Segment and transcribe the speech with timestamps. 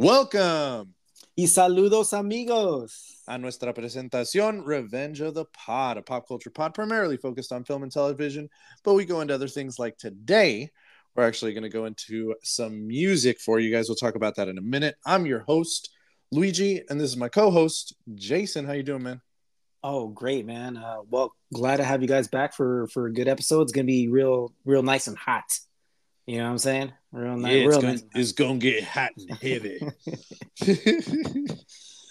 [0.00, 0.94] Welcome
[1.36, 3.20] Y saludos, amigos.
[3.26, 7.82] a nuestra presentación Revenge of the Pod, a pop culture pod primarily focused on film
[7.82, 8.48] and television,
[8.84, 10.70] but we go into other things like today.
[11.16, 13.88] We're actually going to go into some music for you guys.
[13.88, 14.94] We'll talk about that in a minute.
[15.04, 15.90] I'm your host,
[16.30, 18.66] Luigi, and this is my co-host, Jason.
[18.66, 19.20] How you doing, man?
[19.82, 20.76] Oh, great, man.
[20.76, 23.62] Uh, well, glad to have you guys back for for a good episode.
[23.62, 25.58] It's gonna be real, real nice and hot.
[26.28, 26.92] You know what I'm saying?
[27.10, 27.52] Real nice.
[27.52, 28.04] Yeah, it's real gonna, nice.
[28.14, 29.80] it's gonna get hot and heavy.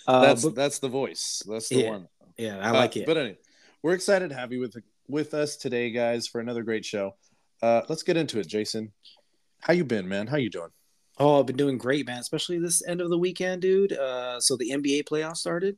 [0.07, 1.43] Uh, that's but- that's the voice.
[1.45, 2.07] That's the Yeah, one.
[2.37, 3.05] yeah, I Uh, like it.
[3.05, 3.37] But anyway,
[3.83, 4.77] we're excited to have you with
[5.09, 7.15] with us today, guys, for another great show.
[7.61, 8.93] Uh, let's get into it, Jason.
[9.59, 10.27] How you been, man?
[10.27, 10.69] How you doing?
[11.19, 12.19] Oh, I've been doing great, man.
[12.19, 13.91] Especially this end of the weekend, dude.
[13.91, 15.75] Uh, so the NBA playoffs started,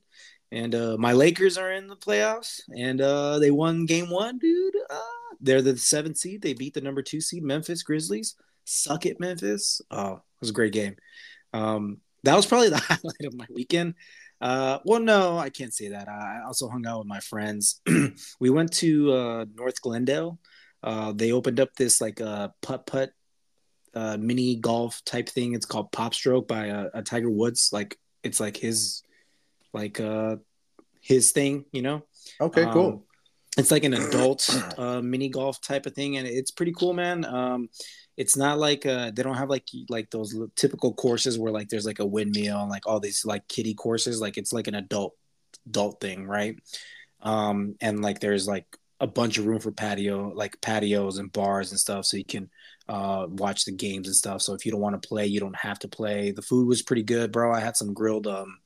[0.52, 4.76] and uh, my Lakers are in the playoffs, and uh, they won Game One, dude.
[4.92, 6.42] Uh, they're the seventh seed.
[6.42, 8.36] They beat the number two seed, Memphis Grizzlies.
[8.66, 9.82] Suck it, Memphis.
[9.90, 10.96] Oh, it was a great game.
[11.54, 13.96] Um, that was probably the highlight of my weekend.
[14.42, 16.08] Uh, well, no, I can't say that.
[16.08, 17.82] I also hung out with my friends.
[18.40, 20.40] we went to uh, North Glendale.
[20.82, 23.12] Uh, they opened up this like uh, putt putt
[23.94, 25.54] uh, mini golf type thing.
[25.54, 27.72] It's called Pop Stroke by uh, a Tiger Woods.
[27.74, 29.04] Like it's like his
[29.74, 30.38] like uh
[31.02, 32.06] his thing, you know.
[32.40, 33.06] Okay, Um, cool.
[33.58, 37.26] It's like an adult uh, mini golf type of thing, and it's pretty cool, man.
[37.26, 37.70] Um,
[38.16, 41.86] it's not like uh, they don't have like like those typical courses where like there's
[41.86, 44.22] like a windmill and like all these like kiddie courses.
[44.22, 45.16] Like it's like an adult
[45.66, 46.56] adult thing, right?
[47.22, 48.66] Um, and like there's like
[49.00, 52.50] a bunch of room for patio, like patios and bars and stuff, so you can
[52.90, 54.42] uh, watch the games and stuff.
[54.42, 56.32] So if you don't want to play, you don't have to play.
[56.32, 57.54] The food was pretty good, bro.
[57.54, 58.58] I had some grilled um,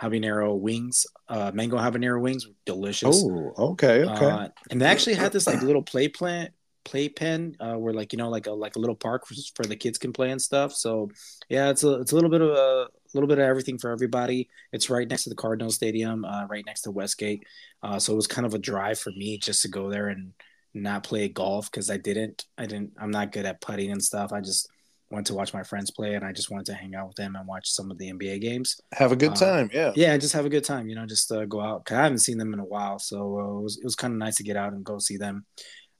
[0.00, 3.22] habanero wings, uh, mango habanero wings, delicious.
[3.24, 4.26] Oh, okay, okay.
[4.26, 6.52] Uh, and they actually had this like little play plant
[6.84, 9.76] playpen uh, where like you know like a like a little park for, for the
[9.76, 10.72] kids can play and stuff.
[10.72, 11.10] So
[11.48, 14.48] yeah, it's a it's a little bit of a little bit of everything for everybody.
[14.72, 17.44] It's right next to the Cardinal Stadium, uh, right next to Westgate.
[17.82, 20.32] Uh, so it was kind of a drive for me just to go there and
[20.72, 24.32] not play golf because I didn't I didn't I'm not good at putting and stuff.
[24.32, 24.68] I just
[25.10, 27.34] went to watch my friends play and I just wanted to hang out with them
[27.34, 29.70] and watch some of the NBA games Have a good uh, time.
[29.72, 29.92] Yeah.
[29.96, 30.88] yeah, just have a good time.
[30.88, 31.84] You know, just uh, go out.
[31.84, 34.12] Cause I haven't seen them in a while, so uh, it was it was kind
[34.12, 35.44] of nice to get out and go see them.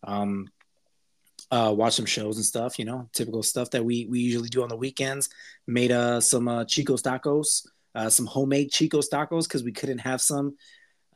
[0.04, 0.49] Um,
[1.50, 2.78] uh, watch some shows and stuff.
[2.78, 5.28] You know, typical stuff that we we usually do on the weekends.
[5.66, 10.20] Made uh some uh, Chico's tacos, uh, some homemade Chico's tacos because we couldn't have
[10.20, 10.56] some.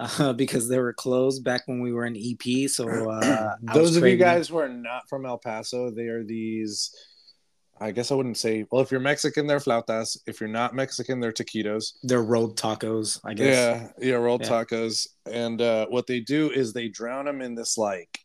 [0.01, 4.05] Uh, because they were closed back when we were in EP, so uh, Those of
[4.05, 6.93] you guys who are not from El Paso, they are these.
[7.81, 8.65] I guess I wouldn't say.
[8.71, 10.17] Well, if you're Mexican, they're flautas.
[10.27, 11.95] If you're not Mexican, they're taquitos.
[12.05, 13.47] they're rolled tacos, I guess.
[14.01, 14.49] Yeah, yeah, rolled Yeah.
[14.65, 15.09] tacos.
[15.31, 18.21] And uh, what they do is they drown them in this like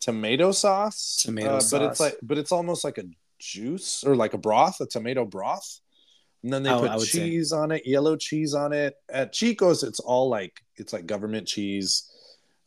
[0.00, 1.16] tomato sauce.
[1.24, 3.04] Tomato uh, but it's like, but it's almost like a
[3.38, 5.80] juice or like a broth, a tomato broth.
[6.42, 7.18] And then they I put would say.
[7.20, 8.94] cheese on it, yellow cheese on it.
[9.08, 12.10] At Chico's, it's all like it's like government cheese.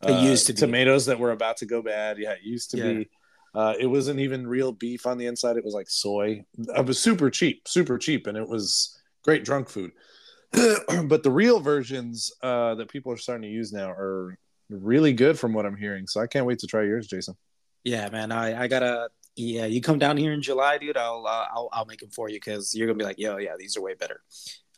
[0.07, 0.59] Uh, used to be.
[0.61, 2.17] tomatoes that were about to go bad.
[2.17, 2.93] Yeah, it used to Yeah.
[2.93, 3.09] be.
[3.53, 5.57] Uh, it wasn't even real beef on the inside.
[5.57, 6.43] It was like soy.
[6.57, 9.91] It was super cheap, super cheap, and it was great drunk food.
[10.51, 14.37] but the real versions uh, that people are starting to use now are
[14.69, 16.07] really good, from what I'm hearing.
[16.07, 17.35] So I can't wait to try yours, Jason.
[17.83, 19.09] Yeah, man, I I gotta.
[19.35, 20.97] Yeah, you come down here in July, dude.
[20.97, 23.55] I'll uh, I'll I'll make them for you because you're gonna be like, yo, yeah,
[23.57, 24.21] these are way better.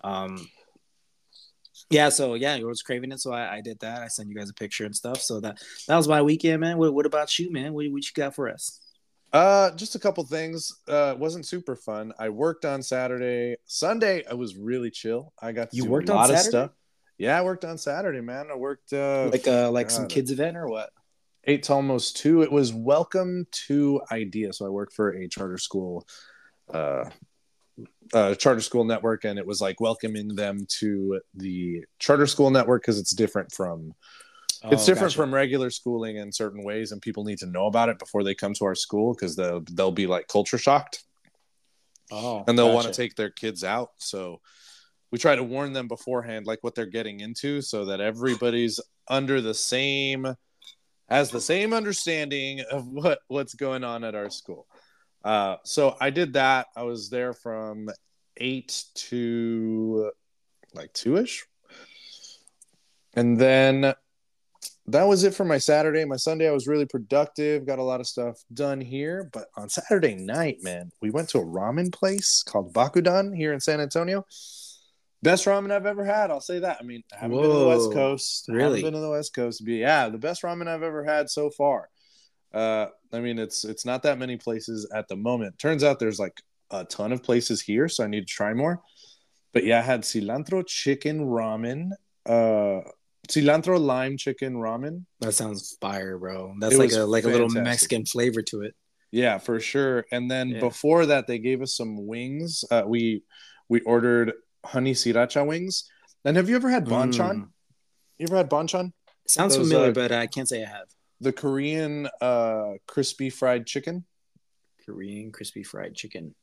[0.04, 0.48] Um,
[1.92, 4.02] yeah, so yeah, you was craving it, so I, I did that.
[4.02, 5.22] I sent you guys a picture and stuff.
[5.22, 6.78] So that that was my weekend, man.
[6.78, 7.74] What, what about you, man?
[7.74, 8.80] What, what you got for us?
[9.34, 10.74] Uh, just a couple things.
[10.88, 12.14] Uh, wasn't super fun.
[12.20, 13.56] I worked on Saturday.
[13.66, 15.32] Sunday, I was really chill.
[15.42, 16.72] I got to You worked a on lot of stuff.
[17.18, 18.48] Yeah, I worked on Saturday, man.
[18.52, 20.90] I worked uh, Like uh like some kids event or what?
[21.46, 22.42] eight to almost two.
[22.42, 24.54] It was welcome to IDEA.
[24.54, 26.08] So I work for a charter school,
[26.74, 27.06] uh,
[28.14, 32.82] uh, charter school network, and it was like welcoming them to the charter school network
[32.82, 33.94] because it's different from
[34.64, 35.18] it's Oh, different gotcha.
[35.18, 38.36] from regular schooling in certain ways, and people need to know about it before they
[38.36, 41.04] come to our school because they'll they'll be like culture shocked
[42.12, 43.90] oh, and they'll want to take their kids out.
[43.98, 44.40] So
[45.12, 49.42] we try to warn them beforehand, like what they're getting into, so that everybody's under
[49.42, 50.36] the same
[51.10, 54.68] has the same understanding of what what's going on at our school.
[55.24, 56.68] Uh, so I did that.
[56.76, 57.90] I was there from
[58.38, 60.12] eight to
[60.74, 61.46] like two ish,
[63.14, 63.94] and then
[64.88, 66.04] that was it for my Saturday.
[66.06, 69.30] My Sunday, I was really productive, got a lot of stuff done here.
[69.32, 73.60] But on Saturday night, man, we went to a ramen place called Bakudan here in
[73.60, 74.26] San Antonio.
[75.24, 76.32] Best ramen I've ever had.
[76.32, 76.78] I'll say that.
[76.80, 77.94] I mean, I haven't been to the West Whoa.
[77.94, 78.48] Coast.
[78.50, 78.80] I Really?
[78.80, 79.64] haven't been to the West Coast.
[79.64, 81.90] But yeah, the best ramen I've ever had so far.
[82.54, 85.58] Uh, I mean, it's it's not that many places at the moment.
[85.60, 88.82] Turns out there's like a ton of places here, so I need to try more.
[89.54, 91.92] But yeah, I had cilantro chicken ramen,
[92.26, 92.82] uh,
[93.28, 95.06] cilantro lime chicken ramen.
[95.20, 96.56] That sounds fire, bro.
[96.60, 97.50] That's It like a like a little.
[97.50, 98.76] Mexican flavor to it.
[99.12, 100.06] Yeah, for sure.
[100.12, 100.60] And then Yeah.
[100.62, 102.64] before that, they gave us some wings.
[102.72, 103.24] Uh, we
[103.68, 104.34] we ordered
[104.66, 105.90] honey sriracha wings.
[106.24, 107.36] And have you ever had Bonchon?
[107.36, 107.50] Mm.
[108.20, 108.94] You ever had Bonchon?
[109.28, 110.88] Sounds Those, familiar, uh, but I can't say I have.
[111.22, 114.06] The Korean uh, crispy fried chicken.
[114.86, 116.36] Korean crispy fried chicken.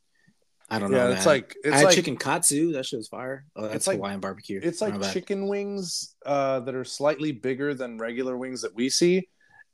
[0.71, 0.99] I don't know.
[0.99, 1.17] Yeah, man.
[1.17, 2.73] it's like it's I had like chicken katsu.
[2.73, 3.45] That shit was fire.
[3.57, 4.61] Oh, that's It's like- Hawaiian barbecue.
[4.63, 5.13] it's like bad.
[5.13, 9.29] chicken wings uh, that are slightly bigger than regular wings that we see,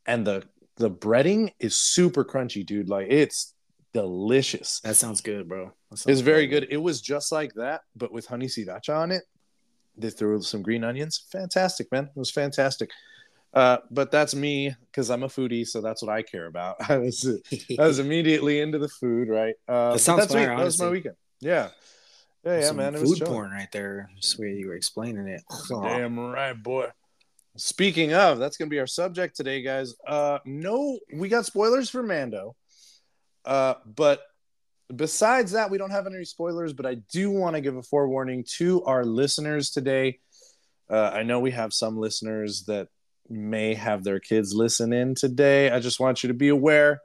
[0.06, 0.44] and the
[0.76, 2.88] the breading is super crunchy, dude.
[2.88, 3.54] Like it's
[3.92, 4.80] delicious.
[4.80, 5.72] That sounds good, bro.
[5.90, 6.66] Sounds It's very good.
[6.70, 9.22] It was just like that, but with honey sriracha on it.
[9.96, 11.24] They threw some green onions.
[11.30, 12.04] Fantastic, man.
[12.04, 12.90] It was fantastic.
[13.54, 16.76] Uh, but that's me because I'm a foodie, so that's what I care about.
[16.90, 17.26] I was
[17.78, 19.54] I was immediately into the food, right?
[19.68, 21.14] Uh, That sounds fire, That was my weekend.
[21.40, 21.68] Yeah,
[22.44, 22.94] yeah, yeah, man.
[22.94, 23.32] It was food chilling.
[23.32, 24.10] porn right there.
[24.20, 25.42] Just where you were explaining it.
[25.68, 26.88] Damn right, boy.
[27.56, 29.94] Speaking of, that's gonna be our subject today, guys.
[30.06, 32.56] Uh no, we got spoilers for Mando.
[33.44, 34.22] Uh, but
[34.94, 38.44] besides that, we don't have any spoilers, but I do want to give a forewarning
[38.56, 40.18] to our listeners today.
[40.90, 42.88] Uh, I know we have some listeners that
[43.28, 45.70] may have their kids listen in today.
[45.70, 47.00] I just want you to be aware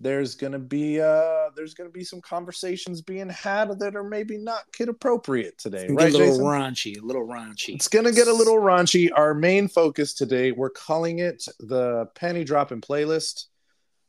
[0.00, 4.62] there's gonna be uh there's gonna be some conversations being had that are maybe not
[4.72, 6.14] kid appropriate today, right?
[6.14, 6.44] a little Jason?
[6.44, 7.74] raunchy, a little raunchy.
[7.74, 9.10] It's gonna get a little raunchy.
[9.14, 13.46] Our main focus today, we're calling it the Pantie Dropping Playlist.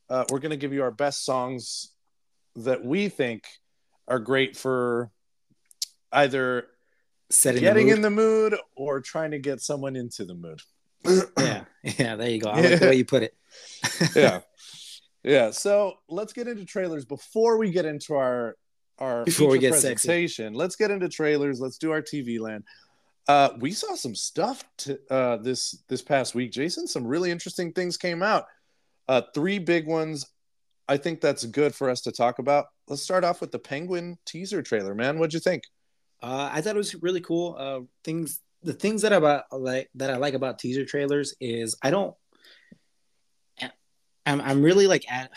[0.09, 1.91] Uh, we're gonna give you our best songs
[2.57, 3.45] that we think
[4.07, 5.11] are great for
[6.11, 6.67] either
[7.31, 10.61] Setting getting the in the mood or trying to get someone into the mood.
[11.05, 12.15] Yeah, yeah.
[12.15, 12.49] There you go.
[12.49, 13.33] I like the way you put it.
[14.15, 14.41] yeah,
[15.23, 15.51] yeah.
[15.51, 18.55] So let's get into trailers before we get into our
[18.99, 20.07] our Before we get sexy.
[20.07, 20.53] presentation.
[20.53, 21.59] Let's get into trailers.
[21.59, 22.65] Let's do our TV land.
[23.27, 26.87] Uh, we saw some stuff to, uh, this this past week, Jason.
[26.87, 28.45] Some really interesting things came out.
[29.07, 30.25] Uh, three big ones.
[30.87, 32.65] I think that's good for us to talk about.
[32.87, 35.19] Let's start off with the Penguin teaser trailer, man.
[35.19, 35.63] What'd you think?
[36.21, 37.55] Uh, I thought it was really cool.
[37.57, 41.91] Uh, things, the things that about like that I like about teaser trailers is I
[41.91, 42.15] don't.
[44.25, 45.31] I'm I'm really like at.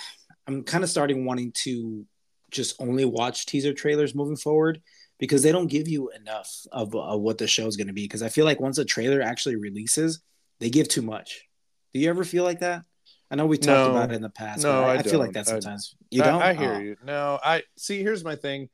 [0.46, 2.04] I'm kind of starting wanting to
[2.50, 4.82] just only watch teaser trailers moving forward
[5.19, 8.02] because they don't give you enough of, of what the show is going to be.
[8.02, 10.20] Because I feel like once a trailer actually releases,
[10.60, 11.46] they give too much.
[11.94, 12.82] Do you ever feel like that?
[13.30, 13.90] I know we talked No.
[13.92, 14.64] about it in the past.
[14.64, 15.94] No, I, I I feel like that I- sometimes.
[16.10, 16.42] you don't.
[16.42, 16.78] I, hear Oh.
[16.80, 16.96] you.
[17.04, 18.02] No, I see.
[18.02, 18.68] Here's my thing.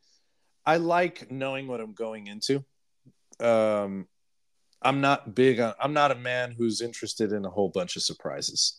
[0.66, 2.64] I like knowing what I'm going into.
[3.40, 4.08] Um,
[4.82, 5.75] I'm not big on.
[5.80, 8.78] I'm not a man who's interested in a whole bunch of surprises.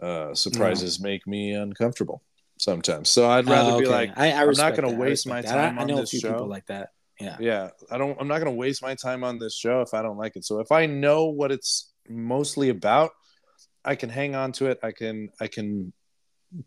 [0.00, 2.22] Uh, surprises make me uncomfortable
[2.58, 3.08] sometimes.
[3.08, 5.50] So I'd rather Oh, be like, I, I am not gonna waste my that.
[5.50, 6.32] Time I, on know this a few show.
[6.32, 6.90] people like that.
[7.18, 7.36] Yeah.
[7.40, 8.16] yeah, I don't.
[8.20, 10.44] I'm not going to waste my time on this show if I don't like it.
[10.44, 13.12] So if I know what it's mostly about,
[13.82, 14.78] I can hang on to it.
[14.82, 15.30] I can.
[15.40, 15.94] I can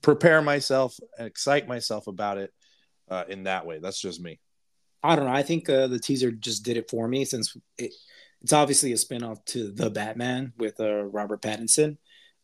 [0.01, 2.51] prepare myself and excite myself about it
[3.11, 3.77] uh, in that way.
[3.77, 4.39] That's just me.
[5.03, 5.31] I don't know.
[5.31, 7.93] I think uh, the teaser just did it for me since it,
[8.41, 11.97] it's obviously a spinoff to the Batman with uh, Robert Pattinson.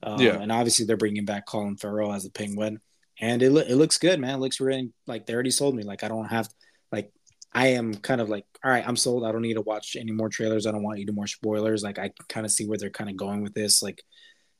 [0.03, 0.39] Um, Yeah.
[0.39, 2.79] And obviously they're bringing back Colin Farrell as the Penguin,
[3.19, 4.35] and it lo- it looks good, man.
[4.35, 5.83] It looks really like they already sold me.
[5.83, 6.49] Like I don't have
[6.91, 7.11] like
[7.53, 9.23] I am kind of like all right, I'm sold.
[9.25, 10.67] I don't need to watch any more trailers.
[10.67, 11.83] I don't want any more spoilers.
[11.83, 13.81] Like I kind of see where they're kind of going with this.
[13.81, 14.01] Like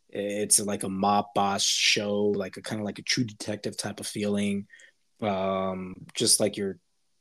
[0.09, 4.00] it's like a mob boss show, like a kind of like a true detective type
[4.00, 4.67] of feeling.
[5.21, 6.77] Um, just like your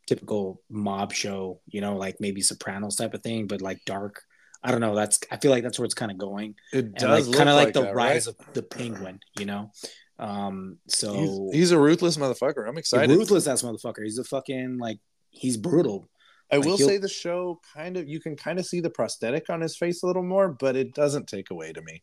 [0.07, 4.23] typical mob show, you know, like maybe Sopranos type of thing, but like dark.
[4.63, 4.95] I don't know.
[4.95, 7.57] That's I feel like that's where it's kind of going, It does like kind of
[7.57, 8.37] look like, the that, rise right?
[8.49, 9.71] of the penguin, you know.
[10.19, 12.67] Um, so He's, he's a ruthless motherfucker.
[12.69, 13.15] I'm excited.
[13.15, 14.05] ruthless ass motherfucker.
[14.05, 16.09] He's a fucking like he's brutal.
[16.53, 19.51] I Like, will say the show kind of you can kind of see the prosthetic
[19.51, 22.01] on his face a little more, but it doesn't take away to me.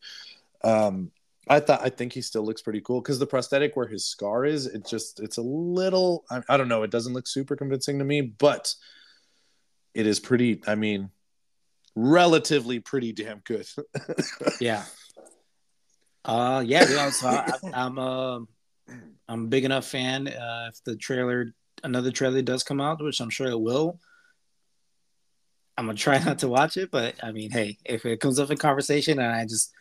[0.62, 1.10] Um,
[1.48, 4.44] I thought I think he still looks pretty cool because the prosthetic where his scar
[4.44, 7.98] is, it just it's a little I, I don't know, it doesn't look super convincing
[7.98, 8.74] to me, but
[9.94, 10.62] it is pretty.
[10.66, 11.10] I mean,
[11.94, 13.66] relatively pretty damn good.
[14.60, 14.84] Yeah.
[16.24, 16.84] Uh, yeah.
[16.84, 17.44] dude, so
[17.74, 18.38] I'm uh,
[19.28, 20.28] I'm a big enough fan.
[20.28, 23.98] Uh, if the trailer, another trailer does come out, which I'm sure it will,
[25.76, 26.90] I'm gonna try not to watch it.
[26.90, 29.72] But I mean, hey, if it comes up in conversation and I just,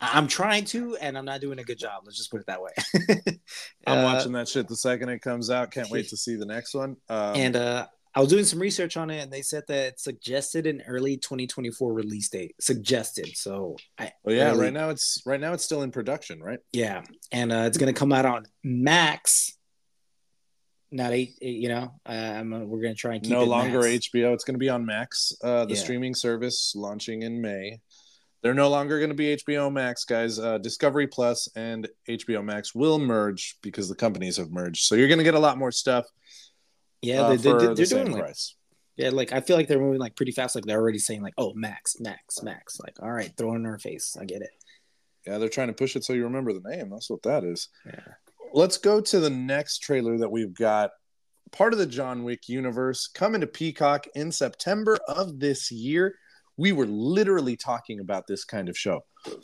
[0.00, 2.02] I'm trying to, and I'm not doing a good job.
[2.04, 2.72] Let's just put it that way.
[3.86, 5.70] I'm Uh, watching that shit the second it comes out.
[5.70, 6.96] Can't wait to see the next one.
[7.08, 10.04] Um, and uh, I was doing some research on it, and they said that it's
[10.04, 12.54] suggested an early 2024 release date.
[12.60, 13.30] Suggested.
[13.36, 16.58] So I, oh yeah, early- right now it's right now it's still in production, right?
[16.72, 19.56] Yeah, and uh, it's gonna come out on Max
[20.92, 21.34] not eight.
[21.42, 24.08] You know, uh, I'm, uh, we're gonna try and keep no it longer Max.
[24.14, 24.32] HBO.
[24.32, 25.80] It's going to be on Max, uh, the Yeah.
[25.80, 27.80] streaming service launching in May.
[28.44, 30.38] They're no longer going to be HBO Max, guys.
[30.38, 34.82] Uh, Discovery Plus and HBO Max will merge because the companies have merged.
[34.84, 36.04] So you're going to get a lot more stuff.
[37.00, 38.54] Yeah, uh, they, they, for they're the doing like price.
[38.96, 40.54] yeah, like I feel like they're moving like pretty fast.
[40.54, 42.78] Like they're already saying like, oh, Max, Max, Max.
[42.78, 44.14] Like, all right, throw it in our face.
[44.20, 44.50] I get it.
[45.26, 46.90] Yeah, they're trying to push it so you remember the name.
[46.90, 47.70] That's what that is.
[47.86, 48.00] Yeah.
[48.52, 50.90] Let's go to the next trailer that we've got.
[51.50, 56.16] Part of the John Wick universe coming to Peacock in September of this year.
[56.56, 59.00] We were literally talking about this kind of show.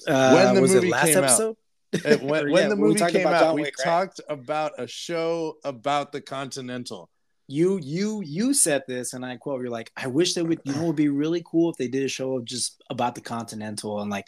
[0.07, 1.25] Uh, When the was movie it last came out.
[1.25, 1.57] episode?
[2.07, 3.85] Uh, when, when yeah, the we movie came about out, John we Wick, right?
[3.85, 7.11] talked about a show about the Continental.
[7.49, 10.73] you you you said this and i quote you're like i wish they would you
[10.73, 13.21] know it would be really cool if they did a show of just about the
[13.21, 14.27] continental and like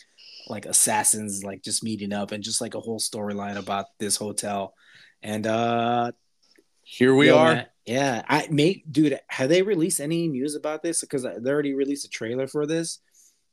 [0.49, 4.75] like assassins like just meeting up and just like a whole storyline about this hotel
[5.23, 6.11] and uh
[6.83, 7.55] Here we yo, are.
[7.55, 11.75] man, yeah i make dude have they released any news about this because they already
[11.75, 13.01] released a trailer for this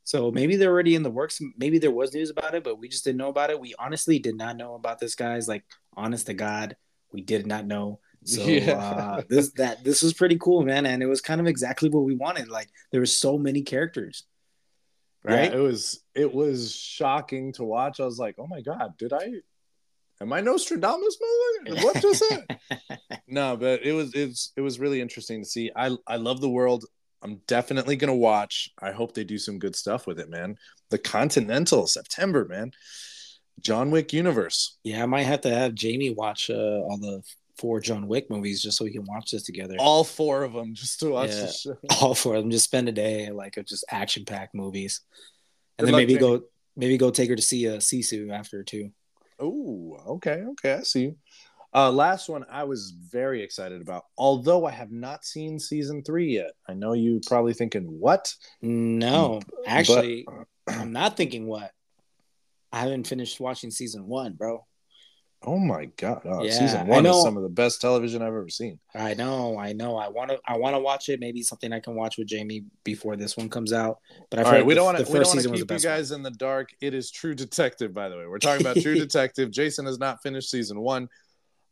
[0.03, 2.87] so maybe they're already in the works maybe there was news about it but we
[2.87, 5.63] just didn't know about it we honestly did not know about this guys like
[5.97, 6.75] honest to god
[7.11, 8.73] we did not know so Yeah.
[8.73, 12.03] uh, this that this was pretty cool, man, and it was kind of exactly what
[12.03, 12.49] we wanted.
[12.49, 14.25] Like there were so many characters,
[15.23, 15.49] right?
[15.51, 18.01] Yeah, it was it was shocking to watch.
[18.01, 19.35] I was like, oh my god, did I?
[20.21, 21.17] Am I Nostradamus?
[21.67, 21.83] motherfucker?
[21.83, 22.59] What just happened?
[23.27, 25.71] no, but it was it's it was really interesting to see.
[25.75, 26.85] I I love the world.
[27.21, 28.69] I'm definitely gonna watch.
[28.81, 30.57] I hope they do some good stuff with it, man.
[30.89, 32.71] The Continental September, man.
[33.61, 34.77] John Wick universe.
[34.83, 37.21] yeah, I might have to have Jamie watch uh, all the
[37.57, 39.75] four John Wick movies just so we can watch this together.
[39.79, 41.41] All four of them just to watch Yeah.
[41.41, 41.77] the show.
[42.01, 42.51] All four of them.
[42.51, 45.01] Just spend a day like of just action packed movies,
[45.77, 46.37] and Good then maybe Jamie.
[46.39, 46.43] go
[46.77, 48.91] maybe go take her to see a uh, Sisu after too.
[49.39, 51.01] Oh, okay, okay, I see.
[51.01, 51.15] you.
[51.73, 56.33] Uh, last one I was very excited about, although I have not seen season three
[56.33, 56.51] yet.
[56.67, 58.33] I know you probably thinking, what?
[58.61, 60.27] No, But- actually,
[60.67, 61.71] I'm not thinking what.
[62.71, 64.65] I haven't finished watching season one, bro.
[65.41, 68.49] Oh my god, oh, Yeah, season one is some of the best television I've ever
[68.49, 68.77] seen.
[68.93, 69.95] I know, I know.
[69.95, 71.19] I want to, I want to watch it.
[71.21, 73.99] Maybe something I can watch with Jamie before this one comes out.
[74.29, 75.11] But I All feel right, like we the, don't want to.
[75.11, 75.85] we don't want to season was the keep you best.
[75.85, 75.95] one.
[75.95, 76.69] guys in the dark.
[76.81, 78.27] It is True Detective, by the way.
[78.27, 79.51] We're talking about True Detective.
[79.51, 81.07] Jason has not finished season one.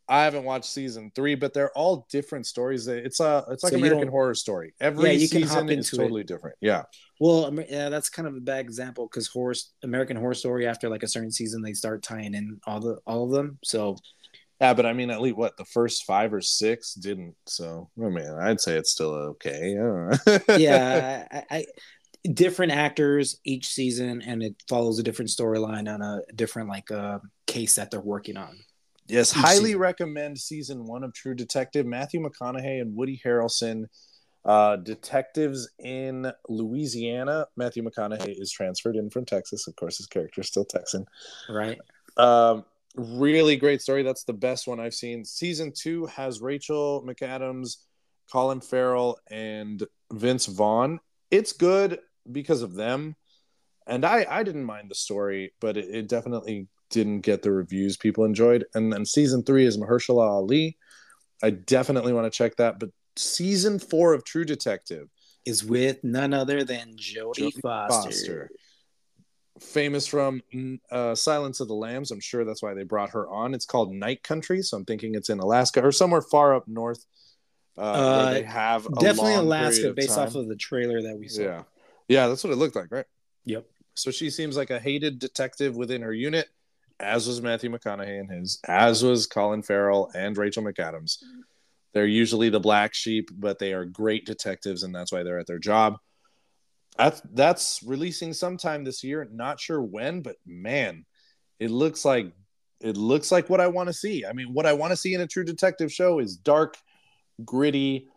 [0.08, 2.88] I haven't watched season three, but they're all different stories.
[2.88, 4.72] It's a it's like So American Horror Story.
[4.80, 5.98] Every Yeah, season is into it.
[5.98, 6.56] totally different.
[6.62, 6.84] Yeah,
[7.20, 11.02] Well, yeah, that's kind of a bad example because horror, American Horror Story, after like
[11.02, 13.58] a certain season, they start tying in all the all of them.
[13.64, 13.96] So
[14.60, 17.34] yeah, but I mean, at least what the first five or six didn't.
[17.46, 19.76] So I mean, I'd say it's still okay.
[20.26, 21.66] I yeah, I, I
[22.32, 27.18] different actors each season, and it follows a different storyline on a different like uh,
[27.46, 28.58] case that they're working on.
[29.06, 29.78] Yes, highly season.
[29.78, 31.86] recommend season one of True Detective.
[31.86, 33.84] Matthew McConaughey and Woody Harrelson,
[34.48, 37.46] uh, detectives in Louisiana.
[37.56, 39.68] Matthew McConaughey is transferred in from Texas.
[39.68, 41.04] Of course, his character is still Texan.
[41.50, 41.78] Right?
[42.16, 42.64] Um,
[42.96, 44.02] really great story.
[44.02, 45.22] That's the best one I've seen.
[45.26, 47.76] Season two has Rachel McAdams,
[48.32, 50.98] Colin Farrell, and Vince Vaughn.
[51.30, 51.98] It's good
[52.32, 53.16] because of them.
[53.86, 57.98] And I, I didn't mind the story, but it, it definitely didn't get the reviews
[57.98, 58.64] people enjoyed.
[58.74, 60.78] And then season three is Mahershala Ali.
[61.42, 62.80] I definitely want to check that.
[62.80, 65.08] But season four of True Detective,
[65.44, 68.10] Is with none other than Jodie Foster.
[68.10, 68.50] Foster.
[69.60, 72.10] famous from mm, uh, Silence of the Lambs.
[72.10, 73.54] I'm sure that's why they brought her on.
[73.54, 77.04] It's called Night Country, so I'm thinking it's in Alaska or somewhere far up north.
[77.76, 80.28] Uh, Uh, they have a Definitely Alaska, of based time.
[80.28, 81.42] off of the trailer that we saw.
[81.42, 81.62] yeah,
[82.08, 83.06] yeah, that's what it looked like, right?
[83.46, 83.66] Yep.
[83.94, 86.48] So she seems like a hated detective within her unit,
[87.00, 91.18] as was Matthew McConaughey and his, as was Colin Farrell and Rachel McAdams.
[91.94, 95.46] They're usually the black sheep, but they are great detectives, and that's why they're at
[95.46, 95.96] their job.
[96.96, 99.26] That's that's releasing sometime this year.
[99.32, 101.06] Not sure when, but man,
[101.58, 102.32] it looks like
[102.80, 104.24] it looks like what I want to see.
[104.26, 106.76] I mean, what I want to see in a true detective show is dark,
[107.44, 108.08] gritty,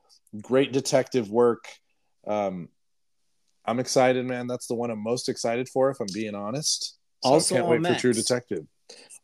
[0.41, 1.65] great detective work.
[2.27, 2.69] Um,
[3.65, 4.47] I'm excited, man.
[4.47, 6.97] That's the one I'm most excited for, if I'm being honest.
[7.23, 7.95] So Also I can't on wait Max.
[7.95, 8.65] for True Detective.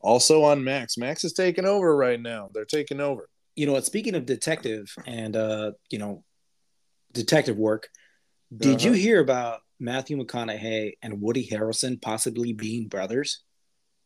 [0.01, 0.97] Also on Max.
[0.97, 2.49] Max is taking over right now.
[2.53, 3.27] They're taking over.
[3.57, 3.85] You know what?
[3.85, 6.23] Speaking of detective and uh, you know,
[7.11, 7.89] detective work,
[8.55, 8.99] did you Uh-huh.
[8.99, 13.43] hear about Matthew McConaughey and Woody Harrelson possibly being brothers?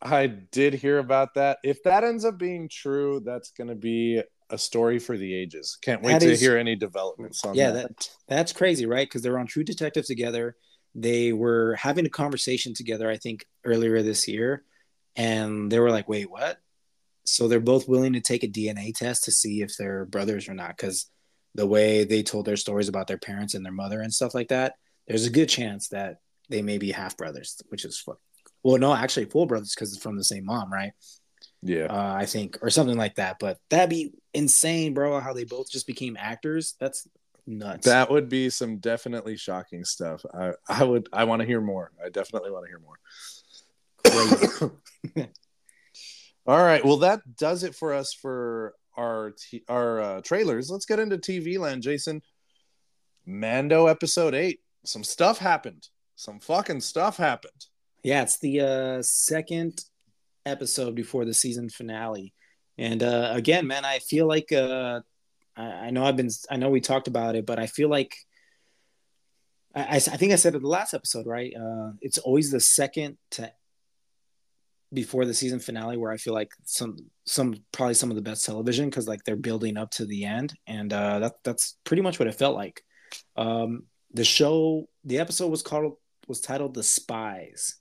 [0.01, 1.59] I did hear about that.
[1.63, 5.77] If that ends up being true, that's going to be a story for the ages.
[5.83, 7.87] Can't wait That to is- hear any developments on yeah, that.
[7.97, 9.07] that that's crazy, right?
[9.07, 10.55] Because they're on True Detective together.
[10.95, 14.63] They were having a conversation together, I think, earlier this year,
[15.15, 16.57] and they were like, "Wait, what?"
[17.23, 20.53] So they're both willing to take a DNA test to see if they're brothers or
[20.53, 20.75] not.
[20.77, 21.09] Because
[21.55, 24.49] the way they told their stories about their parents and their mother and stuff like
[24.49, 24.75] that,
[25.07, 26.17] there's a good chance that
[26.49, 28.19] they may be half brothers, which is fuck.
[28.63, 30.91] Well, no, actually, full brothers because it's from the same mom, right?
[31.63, 33.37] Yeah, uh, I think, or something like that.
[33.39, 35.19] But that'd be insane, bro.
[35.19, 36.75] How they both just became actors.
[36.79, 37.07] That's
[37.47, 37.85] nuts.
[37.85, 40.23] That would be some definitely shocking stuff.
[40.33, 41.91] I, I would, I want to hear more.
[42.03, 42.81] I definitely want to hear
[44.61, 44.71] more.
[46.51, 46.83] All right.
[46.83, 50.69] Well, that does it for us for our t- our uh, trailers.
[50.69, 52.21] Let's get into TV land, Jason.
[53.25, 54.59] Mando episode eight.
[54.83, 55.87] Some stuff happened.
[56.17, 57.67] Some fucking stuff happened.
[58.03, 59.81] Yeah, it's the uh, second
[60.45, 62.33] episode before the season finale,
[62.77, 64.99] and uh, again, man, I feel like uh,
[65.55, 68.13] I, I know I've been, I know we talked about it, but I feel like
[69.73, 71.53] I, I, think I said it the last episode, right?
[71.55, 73.49] Uh, it's always the second to
[74.93, 78.45] before the season finale where I feel like some some probably some of the best
[78.45, 82.19] television because like they're building up to the end, and uh, that that's pretty much
[82.19, 82.83] what it felt like.
[83.35, 83.83] Um,
[84.13, 85.93] the show, the episode was called
[86.27, 87.75] was titled "The Spies,"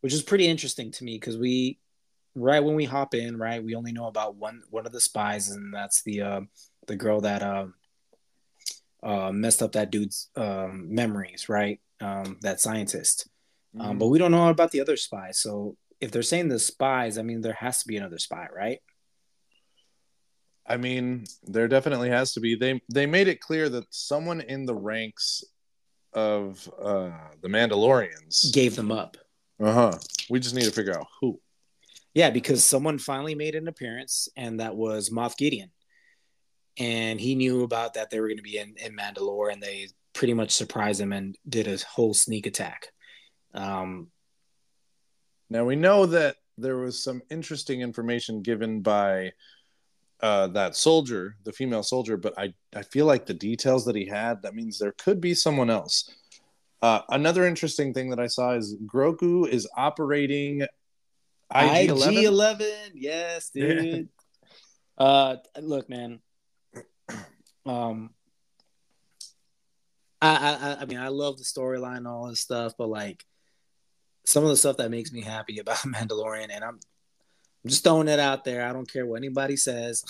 [0.00, 1.78] which is pretty interesting to me because we
[2.34, 5.50] right when we hop in, right, we only know about one one of the spies,
[5.50, 6.40] and that's the uh,
[6.86, 7.66] the girl that uh,
[9.02, 11.80] uh, messed up that dude's um, memories, right?
[12.00, 13.28] Um, that scientist.
[13.74, 13.90] Um, mm-hmm.
[13.90, 15.38] Um, but we don't know about the other spies.
[15.38, 18.78] So if they're saying the spies, I mean, there has to be another spy, right?
[20.66, 22.54] I mean, there definitely has to be.
[22.54, 25.44] They they made it clear that someone in the ranks
[26.12, 29.16] of uh, the Mandalorians gave them up.
[29.58, 29.98] Uh huh.
[30.28, 31.40] We just need to figure out who.
[32.14, 35.70] Yeah, because someone finally made an appearance, and that was Moff Gideon,
[36.78, 39.88] and he knew about that they were going to be in, in Mandalore, and they
[40.12, 42.88] pretty much surprised him and did a whole sneak attack.
[43.54, 44.08] Um,
[45.50, 49.32] now we know that there was some interesting information given by
[50.22, 54.06] uh, that soldier, the female soldier, but I, I feel like the details that he
[54.06, 56.14] had, that means there could be someone else.
[56.82, 60.62] Uh, another interesting thing that I saw is Grogu is operating
[61.54, 62.66] IG 11.
[62.94, 64.08] Yes, dude.
[64.98, 66.20] uh, look, man.
[67.66, 68.10] Um,
[70.22, 73.24] I, I, I mean, I love the storyline and all this stuff, but like,
[74.24, 76.78] some of the stuff that makes me happy about Mandalorian, and I'm,
[77.64, 78.64] I'm just throwing it out there.
[78.64, 80.04] I don't care what anybody says.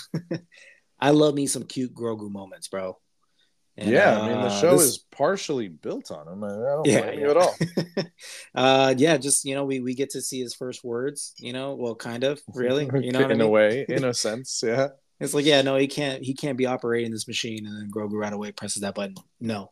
[1.00, 2.98] I love me some cute Grogu moments, bro.
[3.76, 4.82] And, yeah, uh, I mean the uh, show this...
[4.82, 6.44] is partially built on him.
[6.44, 7.24] I don't yeah, blame yeah.
[7.24, 7.54] you at all.
[8.54, 11.32] uh, yeah, just you know, we we get to see his first words.
[11.38, 12.84] You know, well, kind of, really.
[12.84, 13.40] You know, in I mean?
[13.40, 14.88] a way, in a sense, yeah.
[15.18, 16.22] It's like, yeah, no, he can't.
[16.22, 19.14] He can't be operating this machine, and then Grogu right away presses that button.
[19.40, 19.70] No,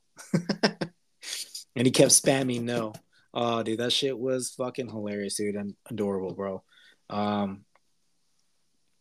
[1.77, 2.95] and he kept spamming no.
[3.35, 6.63] Oh, dude, that shit was fucking hilarious, dude, and adorable, bro.
[7.11, 7.65] Um,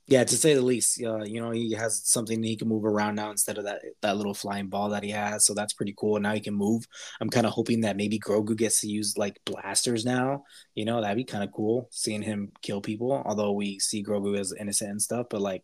[0.10, 3.16] yeah, to say the least, uh, you know, he has something he can move around
[3.16, 5.46] now instead of that that little flying ball that he has.
[5.46, 6.18] So that's pretty cool.
[6.20, 6.86] Now he can move.
[7.20, 10.46] I'm kind of hoping that maybe Grogu gets to use like blasters now.
[10.76, 13.22] You know, that'd be kind of cool seeing him kill people.
[13.26, 15.64] Although we see Grogu as innocent and stuff, but like,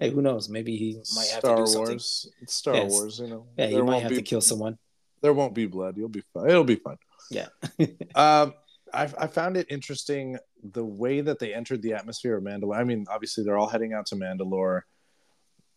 [0.00, 0.48] hey, who knows?
[0.48, 1.98] Maybe he might have Star to do something.
[2.00, 2.32] Star Wars.
[2.42, 3.46] It's Star yeah, Wars, you know.
[3.56, 4.76] Yeah, you might have be, to kill someone.
[5.22, 5.96] There won't be blood.
[5.96, 6.50] You'll be fine.
[6.50, 6.98] It'll be fine.
[7.30, 7.48] Yeah.
[8.14, 8.54] um,
[8.92, 12.76] I, I found it interesting the way that they entered the atmosphere of Mandalore.
[12.76, 14.82] I mean, obviously they're all heading out to Mandalore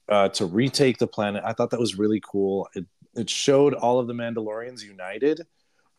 [0.09, 1.43] uh, to retake the planet.
[1.45, 2.67] I thought that was really cool.
[2.75, 5.41] It it showed all of the Mandalorians united.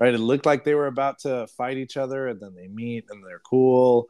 [0.00, 3.06] Right, it looked like they were about to fight each other, and then they meet
[3.10, 4.08] and they're cool.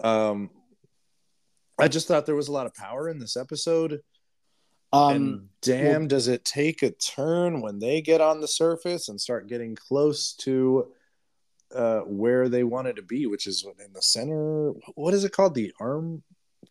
[0.00, 0.50] Um,
[1.78, 4.00] I just thought there was a lot of power in this episode.
[4.92, 9.08] Um, and damn, well, does it take a turn when they get on the surface
[9.08, 10.92] and start getting close to
[11.74, 14.72] uh, where they wanted to be, which is in the center.
[14.94, 15.54] What is it called?
[15.54, 16.22] The arm.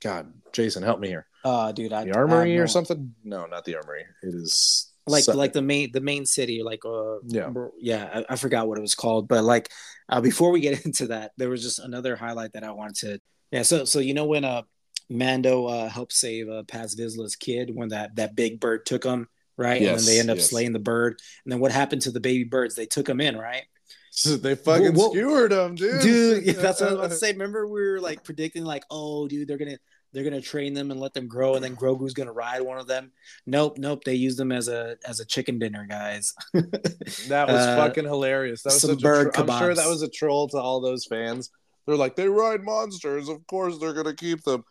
[0.01, 1.25] God, Jason, help me here.
[1.43, 3.13] Uh, dude, I, the armory or something?
[3.23, 4.05] No, not the armory.
[4.23, 6.61] It is like like the main the main city.
[6.63, 8.09] Like uh, yeah, yeah.
[8.29, 9.69] I, I forgot what it was called, but like
[10.09, 13.21] uh, before we get into that, there was just another highlight that I wanted to.
[13.51, 14.63] Yeah, so so you know when uh
[15.09, 19.27] Mando uh helped save uh Paz Vizsla's kid when that that big bird took him
[19.59, 20.49] right, yes, and then they end up yes.
[20.49, 22.75] slaying the bird, and then what happened to the baby birds?
[22.75, 23.63] They took him in, right?
[24.11, 26.01] So they fucking well, skewered him, dude.
[26.01, 27.31] Dude, that's what I was about to say.
[27.31, 29.77] Remember, we were like predicting, like, oh, dude, they're gonna
[30.11, 32.87] they're gonna train them and let them grow, and then Grogu's gonna ride one of
[32.87, 33.11] them.
[33.45, 34.03] Nope, nope.
[34.03, 36.33] They used them as a as a chicken dinner, guys.
[36.53, 38.63] that was uh, fucking hilarious.
[38.63, 41.51] That was some bird tro- I'm sure that was a troll to all those fans.
[41.85, 43.29] They're like, they ride monsters.
[43.29, 44.63] Of course, they're gonna keep them.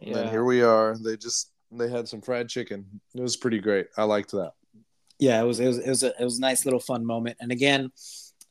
[0.00, 0.18] Yeah.
[0.18, 0.96] And here we are.
[0.98, 3.00] They just they had some fried chicken.
[3.14, 3.86] It was pretty great.
[3.96, 4.52] I liked that.
[5.18, 7.38] Yeah, it was it was it was a, it was a nice little fun moment.
[7.40, 7.90] And again,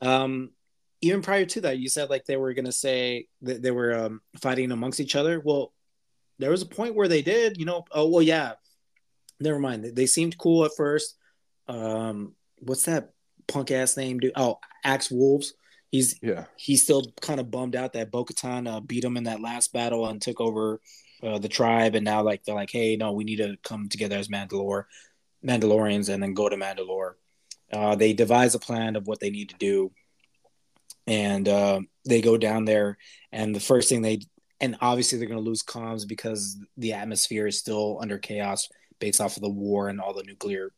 [0.02, 0.52] um,
[1.02, 4.22] even prior to that, you said like they were gonna say that they were um,
[4.42, 5.42] fighting amongst each other.
[5.44, 5.74] Well,
[6.40, 7.86] there was a point where they did, you know.
[7.92, 8.54] Oh well, yeah.
[9.40, 9.84] Never mind.
[9.84, 11.16] They, they seemed cool at first.
[11.68, 13.12] Um, what's that
[13.48, 14.32] punk ass name, dude?
[14.36, 15.54] Oh, Axe Woves.
[15.92, 16.46] He's Yeah.
[16.58, 20.06] he's still kind of bummed out that Bo-Katan uh, beat him in that last battle
[20.08, 20.82] and took over
[21.24, 24.18] uh, the tribe, and now like they're like, hey, no, we need to come together
[24.18, 24.86] as Mandalore,
[25.46, 27.14] Mandalorians, and then go to Mandalore.
[27.72, 29.92] Uh, they devise a plan of what they need to do,
[31.08, 32.98] and uh, they go down there,
[33.32, 34.22] and the first thing they
[34.62, 39.20] and obviously they're going to lose comms because the atmosphere is still under chaos based
[39.20, 40.72] off of the war and all the nuclear.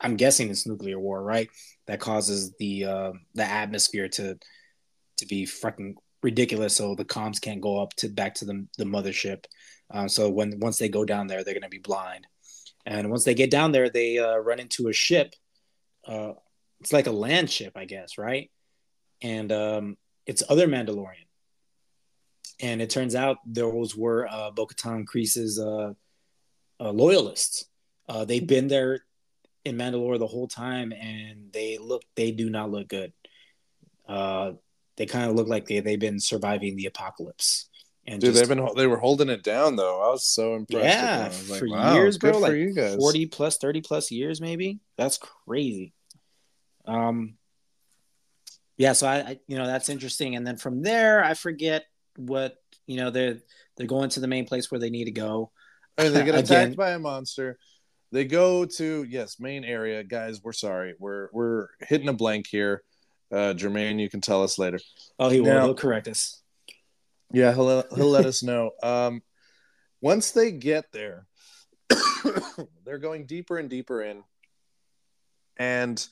[0.00, 1.48] I'm guessing it's nuclear war, right?
[1.86, 4.38] That causes the uh, the atmosphere to
[5.18, 6.76] to be fucking ridiculous.
[6.76, 9.44] So the comms can't go up to back to the the mothership.
[9.94, 12.26] Um, so when once they go down there, they're going to be blind.
[12.84, 15.34] And once they get down there, they uh, run into a ship.
[16.06, 16.32] Uh,
[16.80, 18.50] it's like a land ship, I guess, right?
[19.22, 21.28] And um, it's other Mandalorian.
[22.60, 25.94] And it turns out those were uh, Bo-Katan Kryze's uh,
[26.80, 27.66] uh, loyalists.
[28.08, 29.00] Uh, they've been there
[29.64, 33.12] in Mandalore the whole time, and they look they do not look good.
[34.06, 34.52] Uh,
[34.96, 37.68] they kind of look like they they've been surviving the apocalypse.
[38.06, 40.02] And Dude, just- they've been they were holding it down though.
[40.02, 40.84] I was so impressed.
[40.84, 41.38] yeah, with them.
[41.38, 42.38] I was like, for wow, years, bro.
[42.38, 42.96] Like you guys.
[42.96, 44.80] 40 plus, 30 plus years, maybe.
[44.98, 45.94] That's crazy.
[46.86, 47.36] Um,
[48.76, 50.36] yeah, so I, I, you know, that's interesting.
[50.36, 51.84] And then from there, I forget
[52.16, 53.38] what, you know, they're
[53.76, 55.50] they're going to the main place where they need to go.
[55.96, 57.58] and they get attacked by a monster.
[58.12, 60.40] They go to yes, main area, guys.
[60.42, 62.82] We're sorry, we're we're hitting a blank here.
[63.32, 64.78] Uh, Jermaine, you can tell us later.
[65.18, 65.54] Oh, he will.
[65.54, 66.40] Now- He'll correct us.
[67.34, 68.70] Yeah, he'll he'll let us know.
[68.82, 69.22] Um,
[70.00, 71.26] once they get there,
[72.84, 74.22] they're going deeper and deeper in,
[75.56, 76.06] and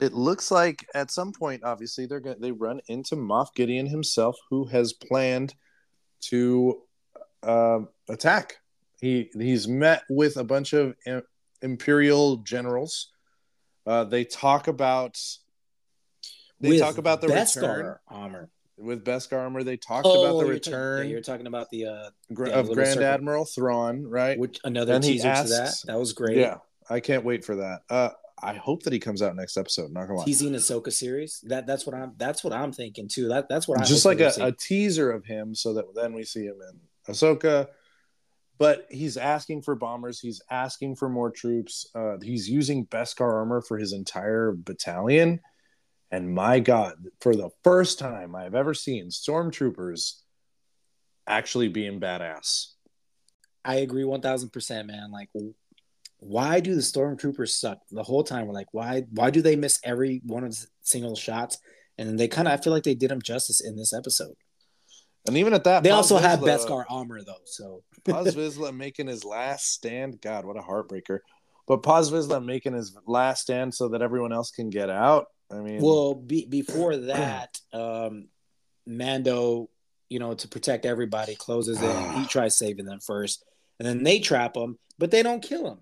[0.00, 4.36] it looks like at some point, obviously, they're going they run into Moff Gideon himself,
[4.50, 5.54] who has planned
[6.22, 6.82] to
[7.42, 8.56] uh, attack.
[9.00, 11.22] He he's met with a bunch of im-
[11.62, 13.10] imperial generals.
[13.86, 15.18] Uh, they talk about
[16.60, 18.50] they With talk about the Beskar return armor.
[18.78, 19.62] With Beskar armor.
[19.62, 22.50] They talked Oh, about the you're talking- return yeah, you're talking about the uh, Gra-
[22.50, 23.04] of Grand circle.
[23.08, 24.38] Admiral Thrawn, right?
[24.38, 25.74] which another And teaser to that.
[25.86, 26.36] That was great.
[26.38, 27.80] Yeah, I can't wait for that.
[27.90, 28.10] Uh,
[28.40, 29.90] I hope that he comes out next episode.
[29.90, 31.40] Not gonna lie, Teasing Ahsoka series.
[31.48, 33.26] That that's what I'm that's what I'm thinking too.
[33.28, 36.22] That that's what I'm just like a, a teaser of him, so that then we
[36.24, 37.66] see him in Ahsoka.
[38.58, 40.18] But he's asking for bombers.
[40.20, 41.86] He's asking for more troops.
[41.94, 45.40] Uh, he's using Beskar armor for his entire battalion.
[46.10, 50.14] And my God, for the first time I've ever seen stormtroopers
[51.26, 52.72] actually being badass.
[53.64, 55.10] I agree one thousand percent, man.
[55.12, 55.28] Like,
[56.18, 58.46] why do the stormtroopers suck the whole time?
[58.46, 59.04] We're like, why?
[59.10, 61.58] Why do they miss every one of the single shots?
[61.98, 64.34] And then they kind of, I feel like they did them justice in this episode.
[65.26, 68.74] And even at that, They Paz also have Vizsla- Beskar armor though, so Paz Vizsla
[68.74, 70.20] making his last stand.
[70.20, 71.18] God, what a heartbreaker.
[71.66, 75.26] But Paz Vizsla making his last stand so that everyone else can get out.
[75.50, 78.28] I mean, well, be, before that, um,
[78.86, 79.70] Mando,
[80.08, 82.12] you know, to protect everybody, closes it.
[82.18, 83.44] He tries saving them first,
[83.78, 85.78] and then they trap him, but they don't kill him.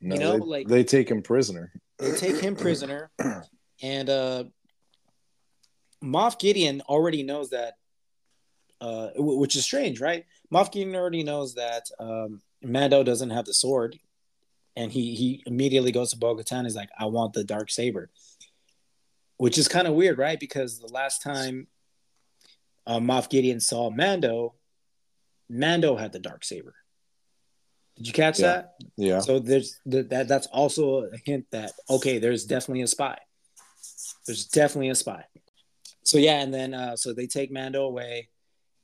[0.00, 1.72] no, you know, they, like- they take him prisoner.
[1.98, 3.10] They take him prisoner,
[3.82, 4.44] and uh,
[6.02, 7.74] Moff Gideon already knows that,
[8.80, 10.24] uh, w- which is strange, right?
[10.52, 13.98] Moff Gideon already knows that um, Mando doesn't have the sword,
[14.74, 16.64] and he he immediately goes to Bo-Katan.
[16.64, 18.10] He's like, "I want the dark saber,"
[19.42, 20.38] which is kind of weird, right?
[20.38, 21.66] Because the last time
[22.86, 24.54] uh, Moff Gideon saw Mando,
[25.50, 26.76] Mando had the dark saber.
[27.96, 28.46] Did you catch Yeah.
[28.46, 28.74] that?
[28.96, 29.18] Yeah.
[29.18, 30.28] So there's th- that.
[30.28, 33.18] That's also a hint that okay, there's definitely a spy.
[34.26, 35.24] There's definitely a spy.
[36.04, 38.28] So yeah, and then uh, so they take Mando away,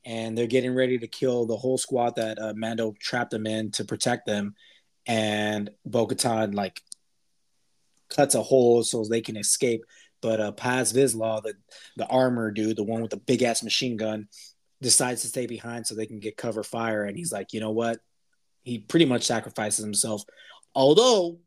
[0.05, 3.71] and they're getting ready to kill the whole squad that uh, Mando trapped them in
[3.73, 4.57] to protect them,
[5.07, 6.83] and Bo-Katan like
[8.09, 9.85] cuts a hole so they can escape.
[10.21, 11.55] But uh, Paz Vizsla, the
[11.97, 14.29] the armor dude, the one with the big ass machine gun,
[14.81, 17.05] decides to stay behind so they can get cover fire.
[17.05, 18.01] And he's like, you know what?
[18.63, 20.23] He pretty much sacrifices himself.
[20.75, 21.39] Although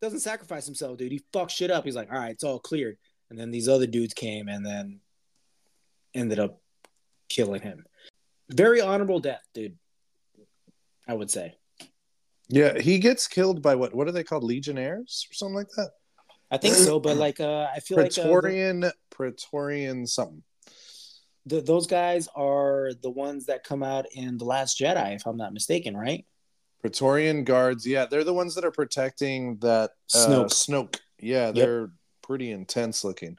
[0.00, 1.12] doesn't sacrifice himself, dude.
[1.12, 1.84] He fucks shit up.
[1.84, 2.98] He's like, all right, it's all cleared.
[3.30, 5.00] And then these other dudes came and then
[6.14, 6.60] ended up
[7.28, 7.84] killing him.
[8.50, 9.76] Very honorable death, dude.
[11.08, 11.54] I would say.
[12.48, 13.94] Yeah, he gets killed by what?
[13.94, 14.44] What are they called?
[14.44, 15.90] Legionnaires or something like that?
[16.50, 20.42] I think so, but like uh I feel like uh, the- Praetorian, Praetorian something.
[21.46, 25.36] the, those guys are the ones that come out in the Last Jedi, if I'm
[25.36, 26.24] not mistaken, right?
[26.80, 27.86] Praetorian guards.
[27.86, 30.50] Yeah, they're the ones that are protecting that uh, Snoke.
[30.52, 30.98] Snoke.
[31.18, 31.90] Yeah, they're
[32.22, 33.38] pretty intense looking,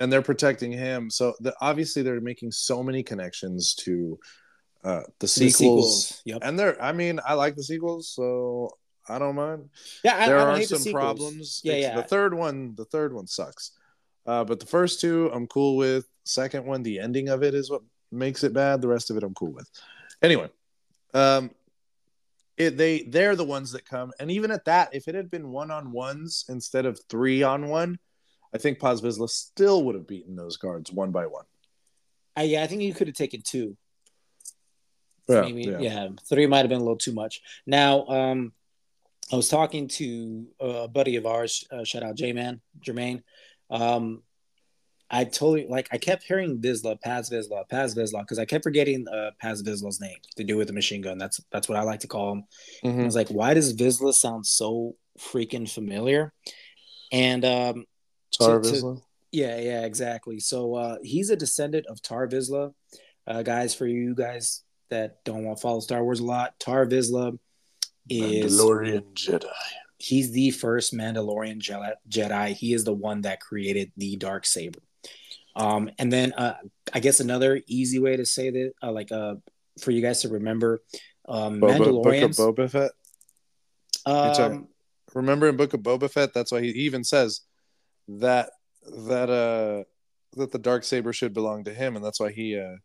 [0.00, 1.10] and they're protecting him.
[1.10, 4.18] So the, obviously they're making so many connections to
[4.82, 5.54] uh, the The sequels,
[6.08, 6.38] sequels, yep.
[6.42, 6.80] and they're.
[6.82, 8.70] I mean, I like the sequels, so
[9.08, 9.68] I don't mind.
[10.02, 10.92] Yeah, I, there I don't are the some sequels.
[11.02, 11.60] problems.
[11.64, 11.96] Yeah, It's- yeah.
[12.00, 13.72] The third one, the third one sucks.
[14.26, 16.06] Uh, but the first two, I'm cool with.
[16.24, 18.80] Second one, the ending of it is what makes it bad.
[18.80, 19.68] The rest of it, I'm cool with.
[20.22, 20.48] Anyway,
[21.12, 21.50] um,
[22.56, 25.50] it they they're the ones that come, and even at that, if it had been
[25.50, 27.98] one on ones instead of three on one,
[28.54, 31.44] I think Paz Vizsla still would have beaten those guards one by one.
[32.36, 33.76] I, yeah, I think you could have taken two.
[35.28, 35.78] Yeah, Maybe, yeah.
[35.78, 36.08] yeah.
[36.28, 37.40] three might have been a little too much.
[37.66, 38.52] Now, um,
[39.32, 43.22] I was talking to a buddy of ours, uh, shout out J Man, Jermaine.
[43.70, 44.22] Um,
[45.10, 45.88] I totally like.
[45.92, 50.00] I kept hearing Vizsla, Paz Vizsla, Paz Vizsla, because I kept forgetting uh, Paz Vizsla's
[50.00, 51.18] name to do with the machine gun.
[51.18, 52.44] That's that's what I like to call him.
[52.82, 53.04] I Mhm.
[53.04, 56.32] was like, why does Vizsla sound so freaking familiar?
[57.12, 57.84] And um,
[58.38, 59.02] Tar to- to- Vizsla?
[59.30, 60.40] yeah, yeah, exactly.
[60.40, 62.72] So uh, he's a descendant of Tar Vizsla.
[63.26, 66.86] Uh, guys, for you guys that don't want to follow Star Wars a lot, Tar
[66.86, 67.38] Vizsla
[68.08, 69.46] is Mandalorian Jedi.
[69.98, 71.92] he's the first Mandalorian Jedi.
[72.08, 72.48] Jedi.
[72.54, 74.80] He is the one that created the dark saber.
[75.56, 76.56] Um, and then uh,
[76.92, 79.36] I guess another easy way to say that, uh, like uh,
[79.80, 80.82] for you guys to remember,
[81.28, 82.90] um, Boba, Book of Boba Fett.
[84.04, 84.68] talking- Um,
[85.14, 87.40] remember in Book of Boba Fett, that's why he even says
[88.08, 88.50] that
[89.06, 89.84] that uh
[90.36, 92.76] that the dark saber should belong to him, and that's why he uh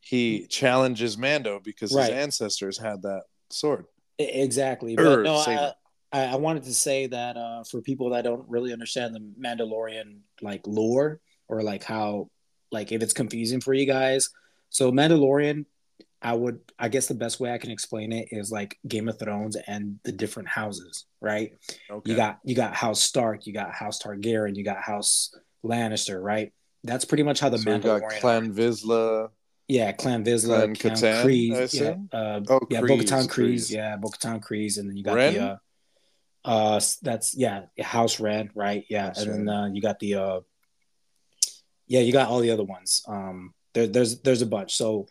[0.00, 2.12] he challenges Mando because Right.
[2.12, 3.86] his ancestors had that sword.
[4.20, 4.96] Exactly.
[4.96, 5.72] But no, I.
[6.12, 10.18] I, I wanted to say that uh, for people that don't really understand the Mandalorian
[10.42, 12.30] like lore or like how
[12.72, 14.28] like if it's confusing for you guys.
[14.70, 15.66] So Mandalorian,
[16.22, 19.18] I would I guess the best way I can explain it is like Game of
[19.18, 21.52] Thrones and the different houses, right?
[21.90, 22.10] Okay.
[22.10, 26.52] You got you got House Stark, you got House Targaryen, you got House Lannister, right?
[26.84, 28.00] That's pretty much how the so Mandalorian.
[28.00, 29.28] got Clan Vizsla.
[29.70, 33.70] Yeah, Clan Vizsla, Clan Katan, Kryze, I yeah, uh, Oh, yeah, Kryze, Kryze.
[33.70, 35.34] yeah, and then you got Wren?
[35.34, 35.56] the uh,
[36.44, 38.84] uh, that's yeah, House Red, right?
[38.90, 40.40] Yeah, House and then uh, you got the uh,
[41.86, 43.04] yeah, you got all the other ones.
[43.06, 44.74] Um, there, there's there's a bunch.
[44.74, 45.06] So,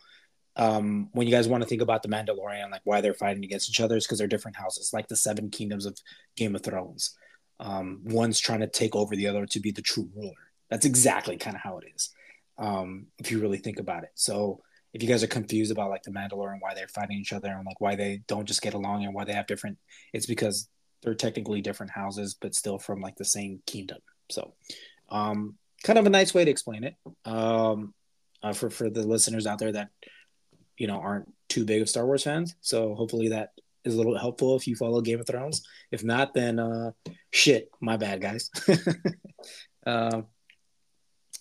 [0.56, 3.70] um, when you guys want to think about the Mandalorian, like why they're fighting against
[3.70, 5.96] each other, is because they're different houses, like the Seven Kingdoms of
[6.36, 7.16] Game of Thrones.
[7.60, 10.34] Um, one's trying to take over the other to be the true ruler.
[10.68, 12.10] That's exactly kind of how it is,
[12.60, 14.10] um, if you really think about it.
[14.14, 14.60] So
[14.92, 17.64] if you guys are confused about like the Mandalorian, why they're fighting each other and
[17.64, 19.78] like why they don't just get along and why they have different,
[20.12, 20.68] it's because
[21.02, 23.98] they're technically different houses, but still from like the same kingdom.
[24.30, 24.54] So,
[25.08, 26.94] um, kind of a nice way to explain it.
[27.24, 27.94] Um,
[28.42, 29.90] uh, for for the listeners out there that
[30.78, 32.54] you know aren't too big of Star Wars fans.
[32.60, 33.50] So hopefully that
[33.84, 35.62] is a little helpful if you follow Game of Thrones.
[35.90, 36.92] If not, then uh,
[37.30, 38.50] shit, my bad, guys.
[39.86, 40.26] um,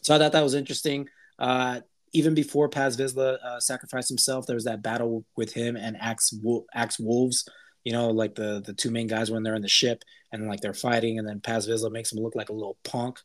[0.09, 1.07] so I thought that was interesting.
[1.37, 1.81] Uh,
[2.13, 6.33] even before Paz Vizsla uh, sacrificed himself, there was that battle with him and Axe
[6.73, 7.47] Axe Woves.
[7.83, 10.61] You know, like the the two main guys when they're in the ship and like
[10.61, 13.19] they're fighting, and then Paz Vizsla makes him look like a little punk.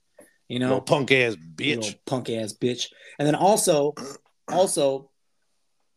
[0.49, 1.97] You know, Little punk ass bitch.
[2.05, 2.89] punk ass bitch.
[3.19, 3.95] And then also,
[4.47, 5.11] also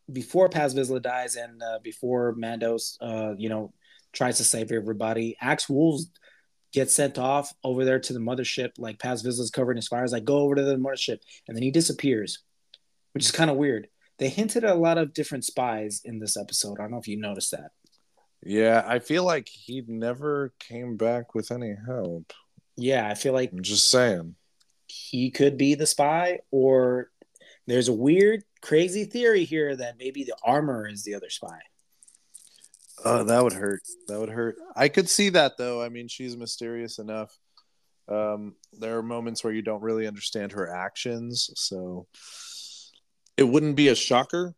[0.09, 3.73] before Paz Vizsla dies and uh, before Mandos, uh, you know,
[4.13, 6.11] tries to save everybody, Axe Woves
[6.73, 8.71] gets sent off over there to the mothership.
[8.77, 10.11] Like Paz Vizsla's covered in his fires.
[10.11, 12.39] Like go over to the mothership, and then he disappears,
[13.13, 13.87] which is kind of weird.
[14.19, 16.79] They hinted at a lot of different spies in this episode.
[16.79, 17.71] I don't know if you noticed that.
[18.43, 22.33] Yeah, I feel like he never came back with any help.
[22.77, 24.35] Yeah, I feel like I'm just saying.
[24.87, 27.09] he could be the spy, or
[27.67, 31.59] there's a weird, crazy theory here that maybe the armor is the other spy.
[33.05, 33.81] Oh, that would hurt.
[34.07, 34.55] That would hurt.
[34.75, 35.81] I could see that though.
[35.81, 37.37] I mean, she's mysterious enough.
[38.09, 42.07] Um, there are moments where you don't really understand her actions, so
[43.35, 44.55] it wouldn't be a shocker,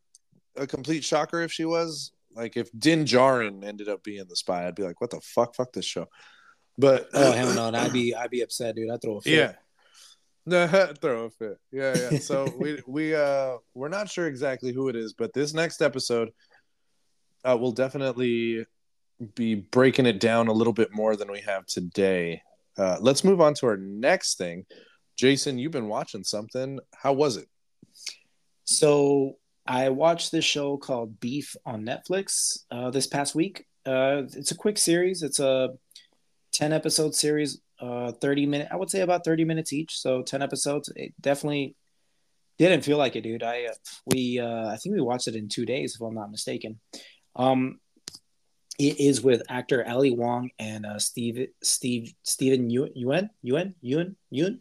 [0.55, 2.11] a complete shocker if she was.
[2.35, 5.55] Like if Din Djarin ended up being the spy, I'd be like, "What the fuck?
[5.55, 6.07] Fuck this show."
[6.77, 8.89] But Oh hell no, I'd be I'd be upset, dude.
[8.91, 9.33] I'd throw a fit.
[9.33, 9.53] yeah.
[10.45, 10.67] No,
[11.01, 11.57] throw a fit.
[11.71, 12.19] Yeah, yeah.
[12.19, 16.29] So we we uh we're not sure exactly who it is, but this next episode
[17.45, 18.65] uh will definitely
[19.35, 22.41] be breaking it down a little bit more than we have today.
[22.77, 24.65] Uh let's move on to our next thing.
[25.17, 26.79] Jason, you've been watching something.
[26.93, 27.47] How was it?
[28.63, 33.65] So I watched this show called Beef on Netflix uh, this past week.
[33.85, 35.21] Uh, it's a quick series.
[35.21, 35.69] It's a
[36.51, 38.67] ten episode series, uh, thirty minute.
[38.71, 39.99] I would say about thirty minutes each.
[39.99, 40.91] So ten episodes.
[40.95, 41.75] It definitely
[42.57, 43.43] didn't feel like it, dude.
[43.43, 43.73] I uh,
[44.05, 46.79] we uh, I think we watched it in two days, if I'm not mistaken.
[47.39, 47.79] Um,
[48.77, 54.15] it is with actor Ali Wong and uh, Steve Steve Steven Yeun Yeun Yeun Yeun
[54.31, 54.59] Yeun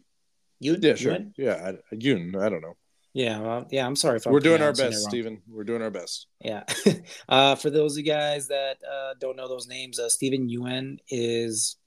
[0.63, 0.83] Yeun.
[0.83, 1.13] Yeah, sure.
[1.13, 1.33] Yeun?
[1.37, 2.75] Yeah, I, Yoon, I don't know.
[3.13, 3.85] Yeah, well, yeah.
[3.85, 5.41] I'm sorry if I'm We're doing our best, Stephen.
[5.47, 6.27] We're doing our best.
[6.39, 6.63] Yeah.
[7.29, 10.99] uh, for those of you guys that uh, don't know those names, uh, Stephen Yeun
[11.09, 11.77] is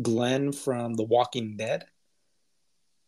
[0.00, 1.86] Glenn from The Walking Dead.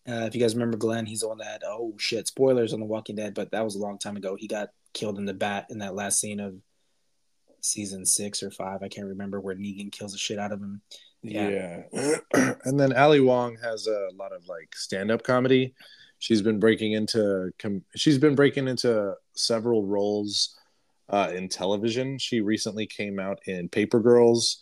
[0.08, 3.16] Uh, if you guys remember Glenn, he's one that oh shit, spoilers on The Walking
[3.16, 4.36] Dead, but that was a long time ago.
[4.38, 6.54] He got killed in the bat in that last scene of
[7.60, 8.82] season six or five.
[8.82, 10.80] I can't remember where Negan kills the shit out of him.
[11.22, 11.82] Yeah.
[12.64, 15.74] and then Ali Wong has a lot of like stand-up comedy.
[16.20, 20.56] She's been breaking into com- she's been breaking into several roles
[21.08, 22.18] uh, in television.
[22.18, 24.58] She recently came out in Paper Girls.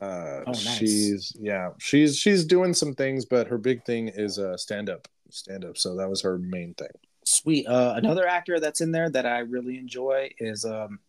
[0.00, 0.76] Uh, Oh, nice.
[0.78, 5.76] she's yeah, she's she's doing some things, but her big thing is uh, stand-up, stand-up.
[5.78, 6.88] So that was her main thing.
[7.24, 7.66] Sweet.
[7.66, 11.00] Uh, another actor that's in there that I really enjoy is um,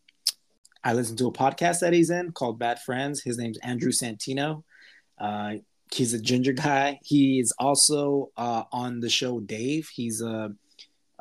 [0.88, 3.22] I listen to a podcast that he's in called Bad Friends.
[3.22, 4.64] His name's Andrew Santino.
[5.20, 5.56] Uh,
[5.94, 6.98] he's a ginger guy.
[7.04, 9.90] He is also uh, on the show Dave.
[9.94, 10.54] He's a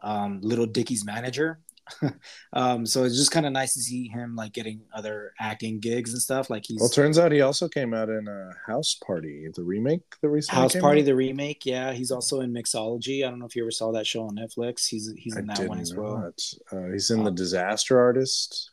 [0.05, 1.59] um, Little Dicky's manager.
[2.53, 6.13] um, so it's just kind of nice to see him like getting other acting gigs
[6.13, 6.49] and stuff.
[6.49, 10.03] Like he's Well, turns out he also came out in a House Party, the remake,
[10.23, 11.07] the recently House Party, out?
[11.07, 11.67] the remake.
[11.67, 13.27] Yeah, he's also in Mixology.
[13.27, 14.87] I don't know if you ever saw that show on Netflix.
[14.87, 16.33] He's he's in I that one as well.
[16.71, 18.71] Uh, he's in the Um, Disaster Artist,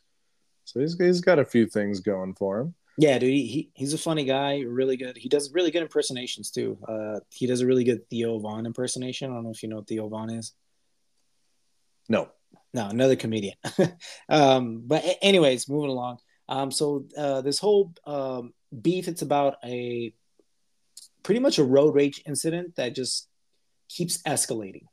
[0.74, 2.74] so he's he's got a few things going for him.
[2.98, 5.16] Yeah, dude, he, he he's a funny guy, really good.
[5.16, 6.78] He does really good impersonations too.
[6.86, 9.30] Uh, he does a really good Theo Von impersonation.
[9.30, 10.52] I don't know if you know what Theo Von is.
[12.08, 12.28] No,
[12.72, 13.56] No, another comedian.
[14.28, 16.18] um, but anyways, moving along.
[16.48, 20.12] Um, so uh, this whole um, beef, it's about a
[21.22, 23.28] pretty much a road rage incident that just
[23.88, 24.86] keeps escalating.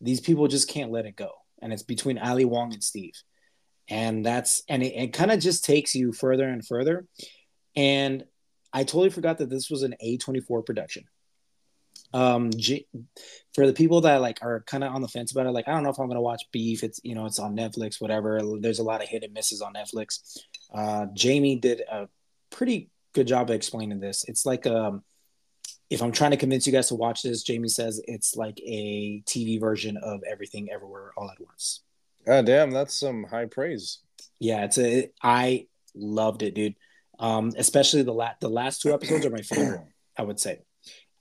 [0.00, 3.14] These people just can't let it go, and it's between Ali Wong and Steve,
[3.88, 7.06] and that's and it, it kind of just takes you further and further.
[7.74, 8.24] And
[8.72, 11.04] I totally forgot that this was an A24 production.
[12.12, 12.86] Um, J-
[13.54, 15.72] for the people that like are kind of on the fence about it, like I
[15.72, 16.82] don't know if I'm gonna watch Beef.
[16.82, 18.40] It's you know it's on Netflix, whatever.
[18.60, 20.38] There's a lot of hit and misses on Netflix.
[20.74, 22.08] Uh, Jamie did a
[22.50, 24.24] pretty good job of explaining this.
[24.28, 25.02] It's like um,
[25.90, 29.22] if I'm trying to convince you guys to watch this, Jamie says it's like a
[29.26, 31.82] TV version of Everything Everywhere All at Once.
[32.26, 34.00] God damn, that's some high praise.
[34.38, 35.10] Yeah, it's a.
[35.22, 36.74] I loved it, dude.
[37.18, 39.82] Um, especially the last the last two episodes are my favorite.
[40.18, 40.60] I would say,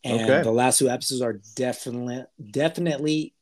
[0.04, 0.42] and Okay.
[0.42, 3.34] the last two episodes are definitely definitely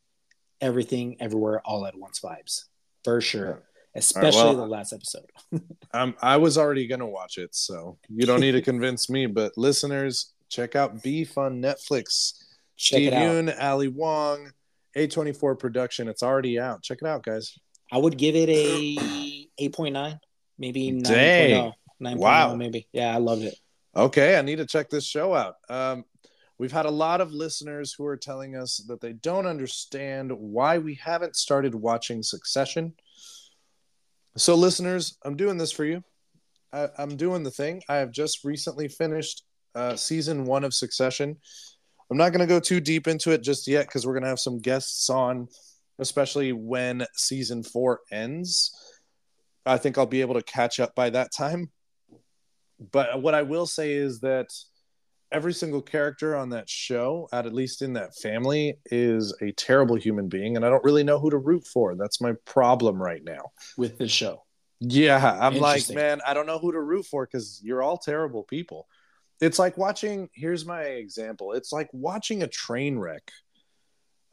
[0.62, 2.65] everything everywhere all at once vibes
[3.04, 3.63] for sure.
[3.95, 5.26] Especially well, the last episode.
[5.95, 9.28] Um, I was already gonna watch it, so you don't need to convince me.
[9.28, 12.34] But listeners, check out Beef on Netflix.
[12.76, 13.21] Check Steve it out.
[13.21, 14.52] Yeun, Ali Wong,
[14.95, 16.08] A24 production.
[16.08, 16.84] It's already out.
[16.84, 17.58] Check it out, guys.
[17.91, 18.95] I would give it a
[19.60, 20.19] 8.9,
[20.58, 21.73] maybe 9.0.
[22.01, 22.56] 9.0 Wow.
[22.56, 22.88] maybe.
[22.91, 23.56] Yeah, I loved it.
[23.95, 25.56] Okay, I need to check this show out.
[25.69, 26.06] Um,
[26.58, 30.79] we've had a lot of listeners who are telling us that they don't understand why
[30.79, 32.93] we haven't started watching Succession.
[34.36, 36.03] So, listeners, I'm doing this for you.
[36.71, 37.84] I, I'm doing the thing.
[37.88, 39.43] I have just recently finished
[39.75, 41.38] uh, season one of Succession.
[42.10, 44.30] I'm not going to go too deep into it just yet because we're going to
[44.30, 45.48] have some guests on,
[46.00, 48.72] especially when season four ends.
[49.66, 51.72] I think I'll be able to catch up by that time
[52.92, 54.48] but what I will say is that
[55.32, 60.28] every single character on that show, at least in that family, is a terrible human
[60.28, 61.96] being, and I don't really know who to root for.
[61.96, 63.52] That's my problem right now.
[63.78, 64.44] With this show.
[64.80, 68.44] Yeah, I'm like, man, I don't know who to root for because you're all terrible
[68.44, 68.88] people.
[69.43, 70.29] It's like watching.
[70.34, 71.51] Here's my example.
[71.51, 73.29] It's like watching a train wreck.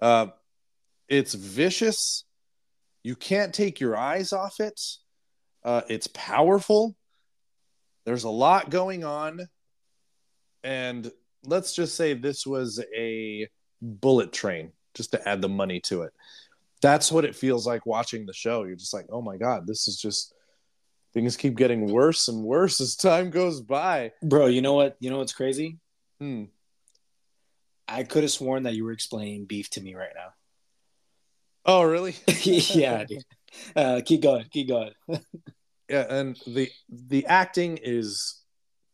[0.00, 0.28] Uh,
[1.08, 2.24] it's vicious.
[3.02, 4.80] You can't take your eyes off it.
[5.64, 6.94] Uh, it's powerful.
[8.06, 9.48] There's a lot going on,
[10.62, 11.10] and
[11.44, 13.48] let's just say this was a
[13.82, 16.12] bullet train, just to add the money to it.
[16.82, 18.62] That's what it feels like watching the show.
[18.62, 20.34] You're just like, oh my god, this is just
[21.12, 24.12] things keep getting worse and worse as time goes by.
[24.22, 24.96] Bro, you know what?
[25.00, 25.78] You know what's crazy?
[26.18, 26.44] Hmm.
[27.88, 30.32] I could have sworn that you were explaining beef to me right now.
[31.66, 32.14] Oh, really?
[32.42, 33.24] yeah, dude.
[33.74, 34.46] Uh, keep going.
[34.50, 34.92] Keep going.
[35.88, 38.40] yeah, and the the acting is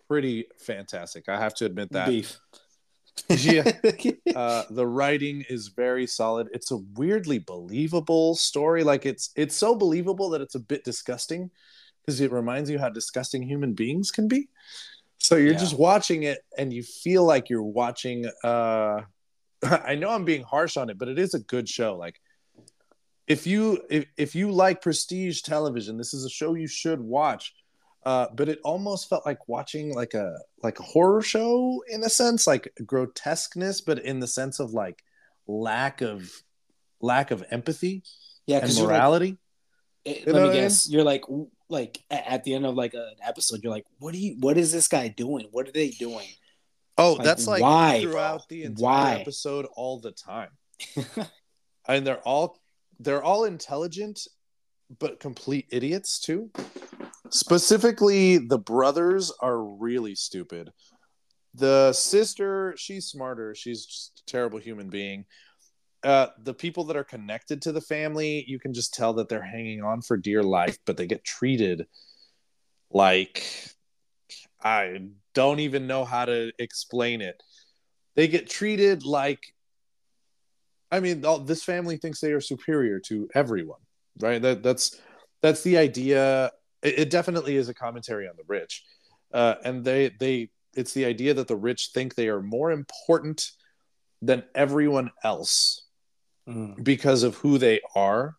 [0.08, 1.28] pretty fantastic.
[1.28, 2.08] I have to admit that.
[2.08, 2.38] Beef.
[3.28, 3.72] Yeah.
[4.34, 6.48] uh, the writing is very solid.
[6.52, 8.82] It's a weirdly believable story.
[8.82, 11.50] Like it's it's so believable that it's a bit disgusting
[12.06, 14.48] because it reminds you how disgusting human beings can be.
[15.18, 15.58] So you're Yeah.
[15.58, 18.26] just watching it and you feel like you're watching.
[18.44, 19.00] Uh,
[19.62, 21.96] I know I'm being harsh on it, but it is a good show.
[21.96, 22.20] Like
[23.26, 27.54] if you if, if you like prestige television, this is a show you should watch.
[28.04, 32.08] Uh, but it almost felt like watching like a like a horror show in a
[32.08, 35.02] sense, like grotesqueness, but in the sense of like
[35.48, 36.30] lack of
[37.00, 38.04] lack of empathy
[38.46, 39.38] Yeah, and morality.
[40.04, 40.52] eh, let me what I mean?
[40.52, 40.88] guess.
[40.88, 41.24] You're like,
[41.68, 44.36] like at the end of like an episode, you're like, what do you?
[44.40, 45.48] What is this guy doing?
[45.50, 46.26] What are they doing?
[46.98, 49.14] oh, like, that's like why, throughout the entire Why?
[49.14, 50.50] episode all the time.
[51.88, 52.58] and they're all
[53.00, 54.20] they're all intelligent
[54.98, 56.50] but complete idiots too
[57.30, 60.70] specifically the brothers are really stupid
[61.54, 65.24] the sister she's smarter she's just a terrible human being
[66.06, 69.42] uh, the people that are connected to the family you can just tell that they're
[69.42, 71.86] hanging on for dear life but they get treated
[72.90, 73.44] like
[74.62, 75.00] i
[75.34, 77.42] don't even know how to explain it
[78.14, 79.40] they get treated like
[80.90, 83.80] I mean, all, this family thinks they are superior to everyone,
[84.20, 84.40] right?
[84.40, 85.00] That that's
[85.42, 86.52] that's the idea.
[86.82, 88.84] It, it definitely is a commentary on the rich,
[89.32, 93.50] uh, and they they it's the idea that the rich think they are more important
[94.22, 95.85] than everyone else
[96.48, 96.84] Mm.
[96.84, 98.36] because of who they are,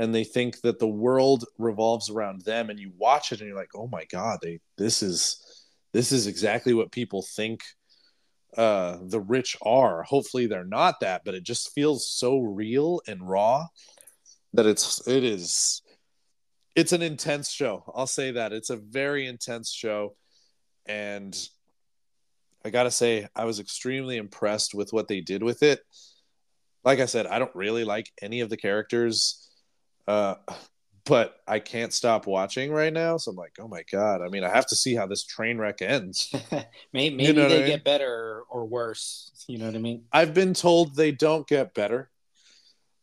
[0.00, 2.68] and they think that the world revolves around them.
[2.68, 5.40] And you watch it, and you're like, oh my god, they this is
[5.92, 7.62] this is exactly what people think
[8.56, 13.28] uh the rich are hopefully they're not that but it just feels so real and
[13.28, 13.66] raw
[14.54, 15.82] that it's it is
[16.74, 20.16] it's an intense show i'll say that it's a very intense show
[20.86, 21.48] and
[22.64, 25.80] i gotta say i was extremely impressed with what they did with it
[26.88, 29.48] like i said i don't really like any of the characters
[30.08, 30.34] uh
[31.04, 34.44] but i can't stop watching right now so i'm like oh my god i mean
[34.44, 36.34] i have to see how this train wreck ends
[36.92, 37.68] maybe maybe know they I mean?
[37.68, 39.44] get better or worse.
[39.46, 40.04] You know what I mean?
[40.12, 42.10] I've been told they don't get better.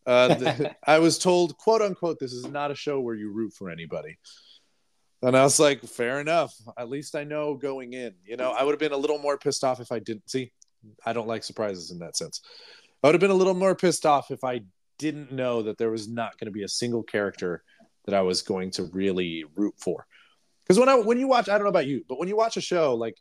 [0.05, 3.53] Uh, th- I was told, quote unquote, this is not a show where you root
[3.53, 4.17] for anybody.
[5.21, 6.53] And I was like, fair enough.
[6.77, 8.13] At least I know going in.
[8.23, 10.51] You know, I would have been a little more pissed off if I didn't see.
[11.05, 12.41] I don't like surprises in that sense.
[13.05, 14.61] I would have been a little more pissed off if I
[14.97, 17.63] didn't know that there was not going to be a single character
[18.05, 20.07] that I was going to really root for.
[20.63, 22.57] Because when I when you watch, I don't know about you, but when you watch
[22.57, 23.15] a show, like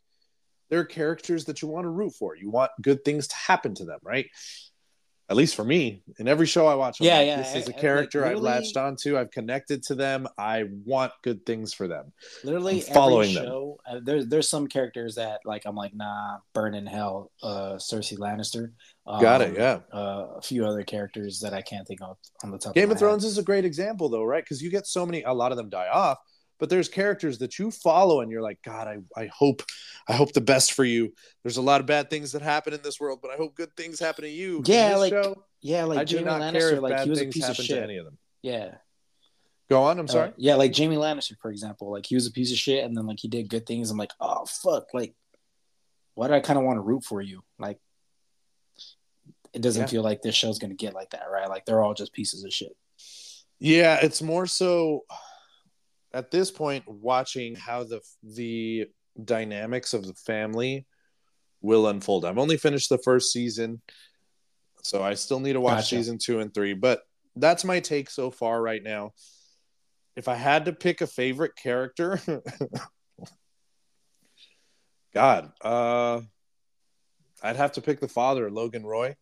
[0.71, 2.35] there are characters that you want to root for.
[2.35, 4.25] You want good things to happen to them, right?
[5.27, 7.67] At least for me, in every show I watch, I'm Yeah, like, yeah, This is
[7.67, 9.17] a character like, I've latched onto.
[9.17, 10.27] I've connected to them.
[10.37, 12.13] I want good things for them.
[12.43, 13.45] Literally I'm following every them.
[13.45, 13.79] show.
[13.89, 17.31] Uh, there's there's some characters that like I'm like nah, burn in hell.
[17.41, 18.71] Uh, Cersei Lannister.
[19.07, 19.79] Um, Got it, yeah.
[19.93, 22.75] Uh, a few other characters that I can't think of on the top.
[22.75, 24.43] Game of, of Thrones is a great example, though, right?
[24.43, 25.23] Because you get so many.
[25.23, 26.19] A lot of them die off,
[26.59, 29.61] but there's characters that you follow, and you're like, God, I, I hope,
[30.07, 31.13] I hope the best for you.
[31.43, 33.75] There's a lot of bad things that happen in this world, but I hope good
[33.75, 34.63] things happen to you.
[34.65, 36.81] Yeah, like, show, Yeah, like I do Jamie not Lannister.
[36.81, 37.83] like he was a piece of shit.
[37.83, 38.17] any of them.
[38.41, 38.75] Yeah.
[39.69, 39.97] Go on.
[39.99, 40.29] I'm sorry.
[40.29, 42.95] Uh, yeah, like Jamie Lannister, for example, like he was a piece of shit, and
[42.95, 43.89] then like he did good things.
[43.89, 45.13] I'm like, oh fuck, like,
[46.13, 47.43] why do I kind of want to root for you?
[47.59, 47.79] Like,
[49.53, 49.87] it doesn't Yeah.
[49.87, 51.49] feel like this show's gonna get like that, right?
[51.49, 52.75] Like they're all just pieces of shit.
[53.59, 55.05] Yeah, it's more so
[56.15, 58.85] at this point watching how the the
[59.23, 60.87] dynamics of the family
[61.61, 62.25] will unfold.
[62.25, 63.81] I've only finished the first season,
[64.81, 65.97] so I still need to watch Gotcha.
[65.97, 67.01] season 2 and 3, but
[67.35, 69.11] that's my take so far right now.
[70.15, 72.19] If I had to pick a favorite character,
[75.13, 76.21] God, uh
[77.43, 79.15] I'd have to pick the father, Logan Roy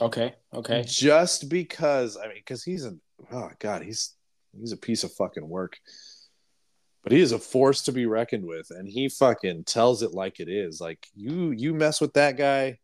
[0.00, 0.82] Okay, okay.
[0.86, 2.94] just because I mean, because he's a
[3.30, 4.14] oh god, he's
[4.58, 5.76] he's a piece of fucking work.
[7.02, 10.38] But he is a force to be reckoned with, and he fucking tells it like
[10.38, 10.80] it is.
[10.80, 12.78] Like you, you mess with that guy,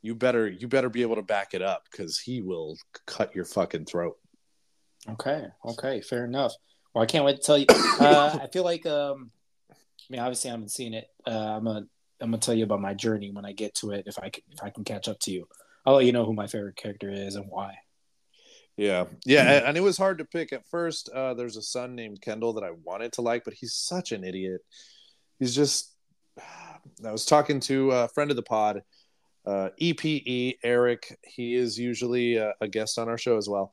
[0.00, 2.76] you better you better be able to back it up because he will
[3.06, 4.16] cut your fucking throat.
[5.10, 6.54] Okay, okay, fair enough.
[6.94, 7.66] Well, I can't wait to tell you.
[7.68, 9.30] Uh, I feel like, um,
[9.70, 9.74] I
[10.08, 11.06] mean, obviously, I haven't seen it.
[11.26, 11.86] Uh, I'm gonna,
[12.20, 14.04] I'm gonna tell you about my journey when I get to it.
[14.06, 15.48] If I can, if I can catch up to you,
[15.84, 17.74] I'll let you know who my favorite character is and why.
[18.78, 21.08] Yeah, yeah, and, and it was hard to pick at first.
[21.08, 24.24] Uh, there's a son named Kendall that I wanted to like, but he's such an
[24.24, 24.60] idiot.
[25.38, 25.94] He's just.
[27.04, 28.82] I was talking to a friend of the pod,
[29.44, 31.18] uh, EPE Eric.
[31.22, 33.72] He is usually a, a guest on our show as well,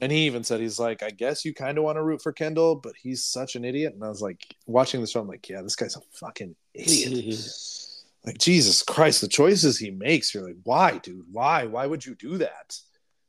[0.00, 2.32] and he even said he's like, I guess you kind of want to root for
[2.32, 3.94] Kendall, but he's such an idiot.
[3.94, 7.40] And I was like, watching the show, I'm like, yeah, this guy's a fucking idiot.
[8.26, 11.24] like Jesus Christ, the choices he makes, you're like, why, dude?
[11.32, 11.64] Why?
[11.64, 12.78] Why would you do that?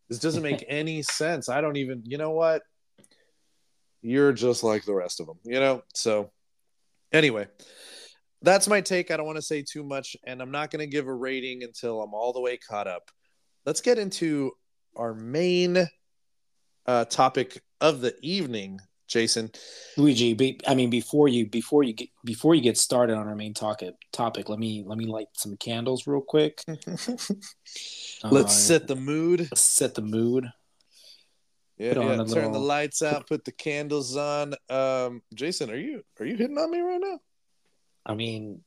[0.09, 1.49] This doesn't make any sense.
[1.49, 2.63] I don't even, you know what?
[4.01, 5.83] You're just like the rest of them, you know?
[5.93, 6.31] So,
[7.11, 7.47] anyway,
[8.41, 9.11] that's my take.
[9.11, 11.63] I don't want to say too much, and I'm not going to give a rating
[11.63, 13.11] until I'm all the way caught up.
[13.65, 14.53] Let's get into
[14.95, 15.85] our main
[16.85, 18.79] uh, topic of the evening
[19.09, 19.51] Jason.
[19.97, 23.35] Luigi, be, I mean, before you before you get before you get started on our
[23.35, 26.63] main topic topic, let me let me light some candles real quick.
[28.23, 29.41] Let's Uh, set the mood.
[29.41, 30.45] let's set the mood.
[31.77, 32.23] Yeah, yeah.
[32.25, 33.27] Turn the lights out.
[33.27, 34.53] Put the candles on.
[34.69, 37.19] Um, Jason, are you are you hitting on me right now?
[38.05, 38.61] I mean,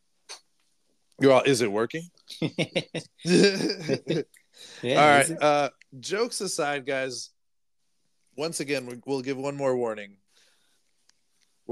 [1.20, 2.08] You all, is it working?
[2.40, 4.22] yeah.
[4.96, 5.30] all right.
[5.40, 5.70] Uh,
[6.00, 7.30] jokes aside, guys.
[8.36, 10.16] Once again, we'll give one more warning.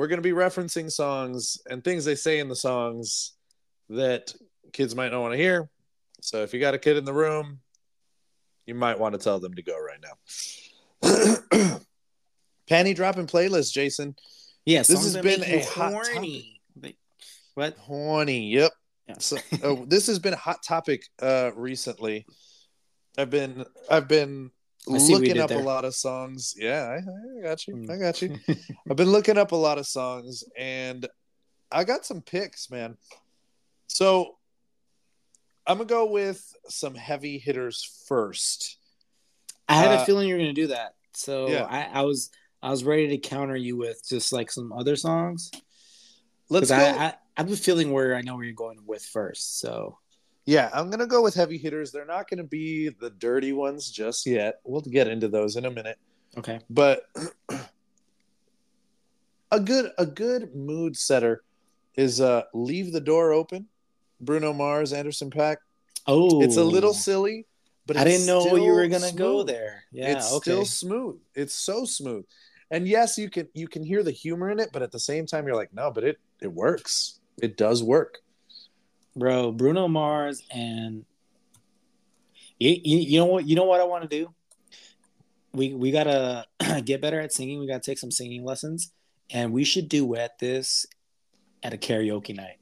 [0.00, 3.32] We're going to be referencing songs and things they say in the songs
[3.90, 4.32] that
[4.72, 5.68] kids might not want to hear.
[6.22, 7.60] So if you got a kid in the room,
[8.64, 11.02] you might want to tell them to go right now.
[12.70, 14.16] Panty dropping playlist, Jason.
[14.64, 16.62] Yeah, this has been a hot horny.
[16.74, 16.94] But-
[17.52, 17.76] What?
[17.76, 18.48] Horny.
[18.54, 18.72] Yep.
[19.06, 19.14] Yeah.
[19.18, 22.24] So oh, this has been a hot topic uh recently.
[23.18, 24.50] I've been I've been
[24.88, 26.54] I see what you looking up a lot of songs.
[26.56, 27.86] Yeah, I, I got you.
[27.90, 28.38] I got you.
[28.90, 31.06] I've been looking up a lot of songs and
[31.70, 32.96] I got some picks, man.
[33.86, 34.36] So
[35.66, 38.78] I'm gonna go with some heavy hitters first.
[39.68, 41.64] I had Uh, a feeling you were gonna do that, so Yeah.
[41.64, 42.30] I, I was
[42.62, 45.50] I was ready to counter you with just like some other songs.
[46.48, 46.74] Let's go.
[46.76, 49.60] I, I I have a feeling where I know where you're going with first.
[49.60, 49.98] So
[50.50, 51.92] Yeah, I'm gonna go with heavy hitters.
[51.92, 54.60] They're not gonna be the dirty ones just yet.
[54.64, 55.96] We'll get into those in a minute.
[56.36, 57.04] okay, but
[59.52, 61.44] a good a good mood setter
[61.94, 63.68] is uh leave the door open
[64.20, 65.58] bruno mars Anderson .Paak
[66.08, 67.46] oh, it's a little silly
[67.86, 69.84] but I didn't know you were gonna go there.
[69.92, 70.50] Yeah, it's okay.
[70.50, 72.24] still smooth it's so smooth
[72.72, 75.26] and yes you can you can hear the humor in it but at the same
[75.26, 78.18] time you're like no but it it works it does work
[79.16, 81.04] bro bruno mars and
[82.58, 84.32] you, you, you know what you know what i want to do?
[85.52, 86.46] We we gotta
[86.84, 87.58] get better at singing.
[87.58, 88.92] We gotta take some singing lessons
[89.30, 90.86] and we should duet this
[91.62, 92.58] at a karaoke night.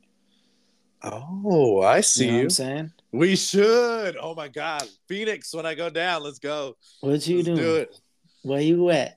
[1.03, 2.93] Oh i see you know what i'm saying?
[3.13, 4.17] We should.
[4.21, 4.85] Oh my god.
[5.07, 6.77] Phoenix when i go down let's go.
[7.01, 7.59] What you let's doing?
[7.59, 8.01] do it.
[8.43, 9.17] Where you at?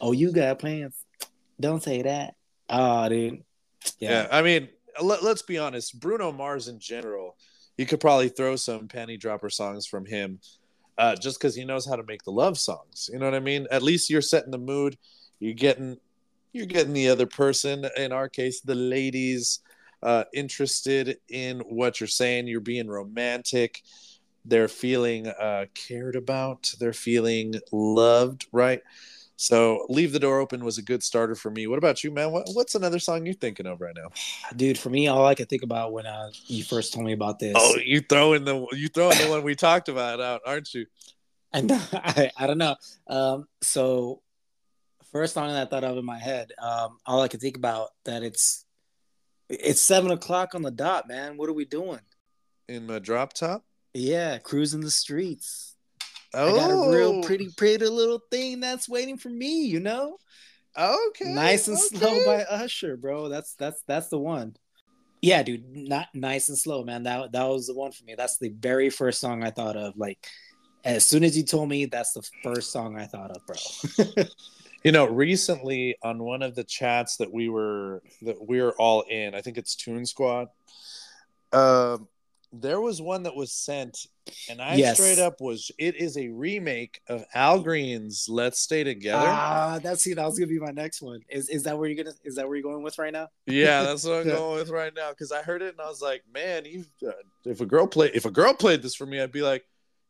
[0.00, 0.96] Oh you got plans.
[1.60, 2.34] Don't say that.
[2.70, 3.42] Oh dude.
[3.98, 4.70] Yeah, I mean,
[5.00, 5.98] let, let's be honest.
[6.00, 7.36] Bruno Mars in general,
[7.76, 10.38] you could probably throw some panty dropper songs from him,
[10.98, 13.10] uh, just because he knows how to make the love songs.
[13.12, 13.66] You know what I mean?
[13.70, 14.96] At least you're setting the mood.
[15.40, 15.96] You're getting,
[16.52, 17.86] you're getting the other person.
[17.96, 19.60] In our case, the ladies,
[20.02, 22.46] uh, interested in what you're saying.
[22.46, 23.82] You're being romantic.
[24.44, 26.72] They're feeling uh, cared about.
[26.78, 28.46] They're feeling loved.
[28.52, 28.82] Right.
[29.36, 31.66] So, "Leave the Door Open" was a good starter for me.
[31.66, 32.30] What about you, man?
[32.30, 34.10] What, what's another song you're thinking of right now?
[34.56, 37.38] dude for me all i could think about when uh, you first told me about
[37.38, 40.86] this Oh, you throwing the you throwing the one we talked about out, aren't you?
[41.52, 42.74] And I, I don't know.
[43.06, 44.22] Um, so
[45.12, 47.90] first song that I thought of in my head, um, all I could think about
[48.06, 48.64] that it's
[49.48, 51.36] it's seven o'clock on the dot, man.
[51.36, 52.00] What are we doing?
[52.68, 53.64] In my drop top.
[53.92, 55.73] Yeah, cruising the streets.
[56.34, 59.66] Oh, I got a real pretty, pretty little thing that's waiting for me.
[59.66, 60.18] You know,
[60.76, 61.98] Okay, nice and okay.
[61.98, 63.28] slow by Usher, bro.
[63.28, 64.56] That's that's that's the one.
[65.22, 67.04] Yeah, dude, not nice and slow, man.
[67.04, 68.14] That that was the one for me.
[68.16, 69.96] That's the very first song I thought of.
[69.96, 70.26] Like,
[70.84, 74.24] as soon as you told me, that's the first song I thought of, bro.
[74.84, 79.00] You know, recently on one of the chats that we were that we are all
[79.08, 80.48] in, I think it's Tune Squad.
[81.54, 82.06] Um,
[82.52, 84.06] there was one that was sent,
[84.48, 84.96] and I Yes.
[84.96, 90.02] straight up was it is a remake of Al Green's "Let's Stay Together." Ah, that's
[90.02, 91.20] see, that was gonna be my next one.
[91.28, 92.16] Is is that where you're gonna?
[92.24, 93.28] Is that where you're going with right now?
[93.46, 96.00] Yeah, that's what I'm going with right now because I heard it and I was
[96.02, 97.12] like, man, you uh,
[97.44, 99.64] if a girl play if a girl played this for me, I'd be like,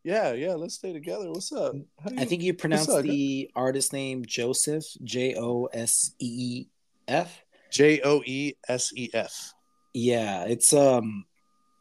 [0.05, 1.31] yeah, yeah, let's stay together.
[1.31, 1.75] What's up?
[2.03, 6.67] How do I think you pronounce the artist name Joseph J O S E E
[7.09, 7.43] F.
[7.71, 9.55] J O E S E F.
[9.93, 11.25] Yeah, it's um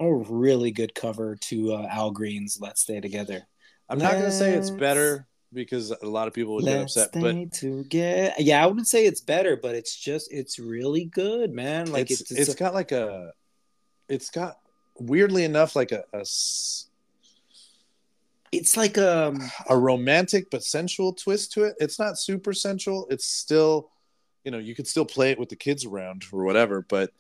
[0.03, 3.47] a really good cover to uh, Al Green's "Let's Stay Together."
[3.89, 7.21] I'm not gonna say it's better because a lot of people would get Let's upset,
[7.21, 8.33] but together.
[8.39, 11.91] Yeah, I wouldn't say it's better, but it's just it's really good, man.
[11.91, 13.31] Like it's it's it's it's, got like a
[14.09, 14.57] it's got
[14.99, 16.03] weirdly enough like a
[18.51, 21.75] it's like um a romantic but sensual twist to it.
[21.79, 23.07] It's not super sensual.
[23.09, 23.89] It's still
[24.43, 27.11] you know you could still play it with the kids around or whatever, but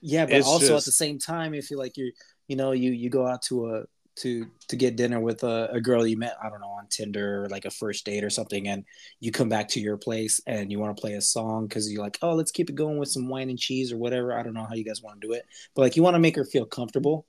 [0.00, 2.12] Yeah, but It's also at the same time, if you like you
[2.48, 3.84] you know you you go out to a
[4.16, 7.44] to to get dinner with a, a girl you met I don't know on Tinder
[7.44, 8.84] or like a first date or something, and
[9.20, 12.02] you come back to your place and you want to play a song because you're
[12.02, 14.32] like, oh, let's keep it going with some wine and cheese or whatever.
[14.32, 15.44] I don't know how you guys want to do it,
[15.74, 17.26] but like you want to make her feel comfortable.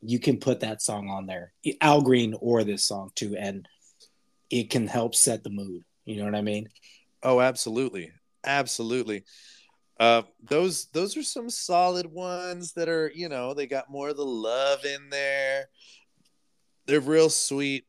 [0.00, 3.66] You can put that song on there, Al Green or this song too, and
[4.50, 5.84] it can help set the mood.
[6.04, 6.68] You know what I mean?
[7.22, 8.12] Oh, absolutely.
[8.44, 9.24] Absolutely.
[9.98, 14.16] Uh, those those are some solid ones that are you know they got more of
[14.16, 15.68] the love in there.
[16.86, 17.84] They're real sweet.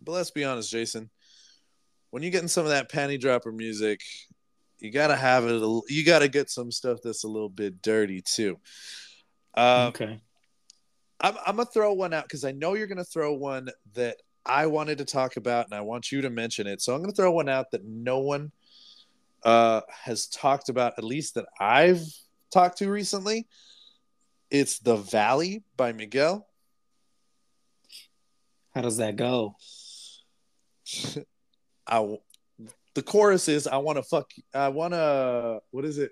[0.00, 1.10] But let's be honest, Jason.
[2.10, 4.00] When you're getting some of that panty dropper music,
[4.78, 5.62] you gotta have it.
[5.62, 8.58] A, you gotta get some stuff that's a little bit dirty too.
[9.56, 10.20] Uh, okay.
[11.20, 14.16] I'm, I'm gonna throw one out because I know you're gonna throw one that
[14.46, 16.80] I wanted to talk about, and I want you to mention it.
[16.80, 18.52] So I'm gonna throw one out that no one
[19.44, 22.02] uh, has talked about, at least that I've
[22.52, 23.46] talked to recently.
[24.50, 26.46] It's "The Valley" by Miguel.
[28.74, 29.56] How does that go?
[31.86, 32.18] I
[32.94, 36.10] the chorus is I want to fuck I want to what is it?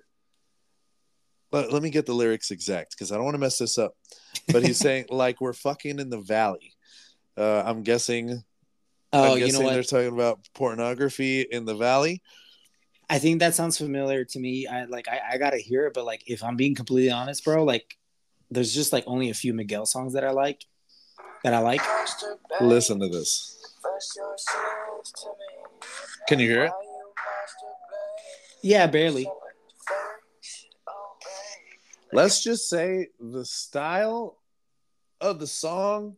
[1.53, 3.95] Let, let me get the lyrics exact because I don't want to mess this up.
[4.53, 6.75] But he's saying like we're fucking in the valley.
[7.37, 8.43] Uh, I'm guessing.
[9.13, 9.75] Oh, I'm you know what?
[9.75, 12.23] they're talking about pornography in the valley.
[13.09, 14.67] I think that sounds familiar to me.
[14.67, 17.65] I like I, I gotta hear it, but like if I'm being completely honest, bro,
[17.65, 17.97] like
[18.51, 20.65] there's just like only a few Miguel songs that I like
[21.45, 21.83] that I like.
[22.61, 23.53] Listen to this.
[26.29, 26.73] Can you hear it?
[28.63, 29.31] Yeah, barely.
[32.13, 34.39] Let's just say the style
[35.21, 36.17] of the song,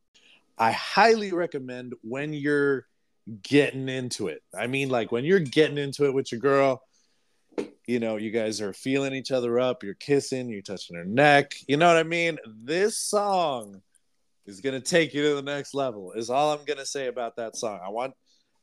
[0.56, 2.87] I highly recommend when you're
[3.42, 4.42] getting into it.
[4.56, 6.82] I mean, like when you're getting into it with your girl,
[7.86, 11.54] you know, you guys are feeling each other up, you're kissing, you're touching her neck.
[11.66, 12.38] You know what I mean?
[12.46, 13.82] This song
[14.46, 17.56] is gonna take you to the next level, is all I'm gonna say about that
[17.56, 17.80] song.
[17.82, 18.14] I want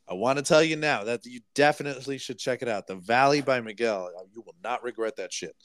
[0.08, 2.86] I want to tell you now that you definitely should check it out.
[2.86, 4.08] The Valley by Miguel.
[4.32, 5.56] You will not regret that shit.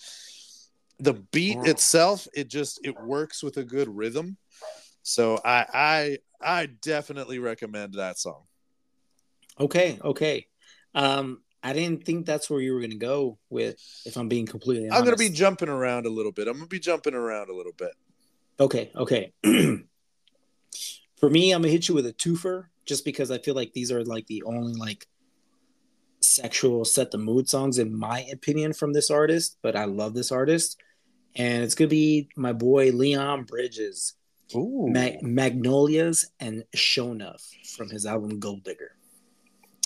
[0.99, 4.37] The beat itself, it just it works with a good rhythm.
[5.03, 8.43] So I I I definitely recommend that song.
[9.61, 10.47] Okay, okay.
[10.95, 13.77] Um, I didn't think that's where you were gonna go with.
[14.05, 16.47] If I'm being completely honest, I'm gonna be jumping around a little bit.
[16.47, 17.91] I'm gonna be jumping around a little bit.
[18.59, 19.31] Okay, okay.
[19.43, 23.91] For me, I'm gonna hit you with a twofer, just because I feel like these
[23.91, 25.05] are like the only like
[26.21, 29.57] sexual set the mood songs in my opinion from this artist.
[29.61, 30.81] But I love this artist,
[31.35, 34.15] and it's gonna be my boy Leon Bridges,
[34.55, 34.87] Ooh.
[34.89, 37.43] Mag- Magnolias and Sho Nuff
[37.75, 38.95] from his album Gold Digger.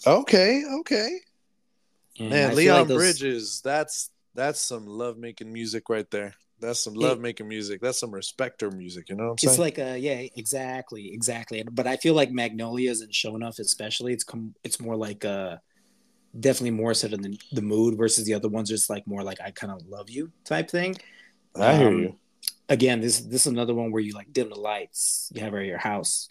[0.07, 1.17] Okay, okay.
[2.19, 6.33] And I Man, Leon like those- Bridges, that's that's some love making music right there.
[6.59, 7.81] That's some love making music.
[7.81, 9.09] That's some respecter music.
[9.09, 9.59] You know what I'm It's saying?
[9.59, 11.63] like a yeah, exactly, exactly.
[11.69, 14.55] But I feel like Magnolias and Sho Nuff, especially, it's come.
[14.63, 15.57] It's more like uh
[16.39, 18.69] definitely more so than the, the mood versus the other ones.
[18.69, 20.95] Just like more like I kind of love you type thing.
[21.59, 22.15] I hear um, you.
[22.69, 25.29] Again, this this is another one where you like dim the lights.
[25.35, 26.29] You have her at your house.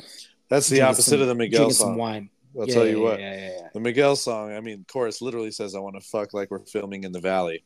[0.48, 1.96] That's the opposite some- of the Miguel drinking some song.
[1.98, 2.30] wine.
[2.58, 3.20] I'll Yeah, tell you yeah, what.
[3.20, 3.68] Yeah.
[3.74, 7.04] The Miguel song, I mean, chorus literally says, "I want to fuck like we're filming
[7.04, 7.64] in the valley."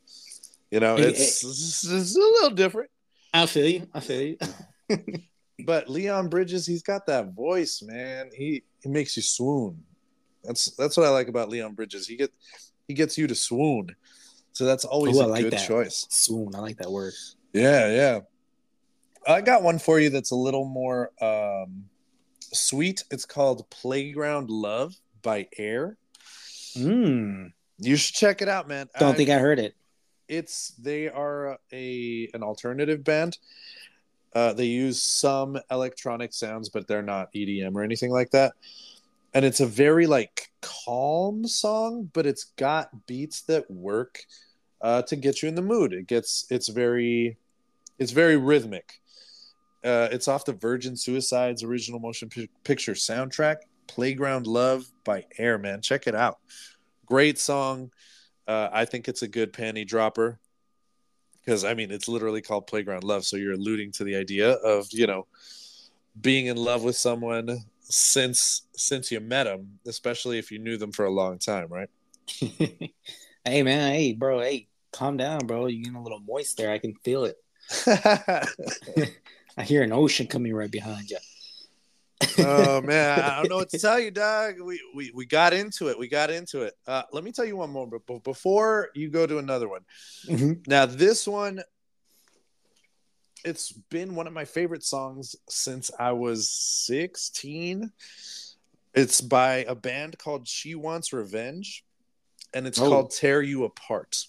[0.71, 2.91] You know, it's, it's, it's a little different.
[3.33, 3.87] I feel you.
[3.95, 4.39] I feel you.
[5.67, 8.31] But Leon Bridges, he's got that voice, man.
[8.33, 9.83] He he makes you swoon.
[10.45, 12.07] That's that's what I like about Leon Bridges.
[12.07, 12.31] He get
[12.87, 13.95] he gets you to swoon.
[14.53, 15.67] So that's always Ooh, I a like good that.
[15.67, 16.07] choice.
[16.11, 16.55] Swoon.
[16.55, 17.13] I like that word.
[17.53, 18.21] Yeah, yeah.
[19.27, 21.85] I got one for you that's a little more um,
[22.53, 23.05] sweet.
[23.11, 25.97] It's called Playground Love by Air.
[26.77, 28.89] Mm, You should check it out, man.
[28.99, 29.75] don't think I heard it.
[30.29, 33.39] it's they are a an alternative band.
[34.35, 38.53] Uh, they use some electronic sounds, but they're not EDM or anything like that.
[39.35, 44.21] And it's a very like calm song, but it's got beats that work
[44.83, 45.93] uh, to get you in the mood.
[45.93, 47.37] It gets it's very
[47.99, 49.01] it's very rhythmic.
[49.85, 53.57] Uh, it's off the Virgin Suicide's original motion pi- picture soundtrack,
[53.87, 55.59] "Playground Love" by Air.
[55.59, 56.39] Man, check it out.
[57.07, 57.91] Great song.
[58.47, 60.41] Uh, I think it's a good panty dropper
[61.45, 64.87] because I mean it's literally called Playground Love, so you're alluding to the idea of
[64.91, 65.27] you know
[66.21, 70.93] being in love with someone since since you met them, especially if you knew them
[70.93, 71.89] for a long time, right?
[73.45, 75.67] hey man, hey bro, hey, calm down, bro.
[75.67, 76.71] You're getting a little moist there.
[76.71, 77.37] I can feel it.
[79.59, 81.19] I hear an ocean coming right behind you.
[82.39, 84.61] oh man, I don't know what to tell you, Doug.
[84.61, 85.99] We we we got into it.
[85.99, 86.75] We got into it.
[86.87, 89.83] Uh, let me tell you one more, but before you go to another one.
[90.27, 90.67] Mhm.
[90.67, 91.61] Now this one,
[93.45, 97.93] it's been one of my favorite songs since I was sixteen.
[98.95, 101.85] It's by a band called She Wants Revenge,
[102.55, 102.89] and it's Oh.
[102.89, 104.27] called "Tear You Apart."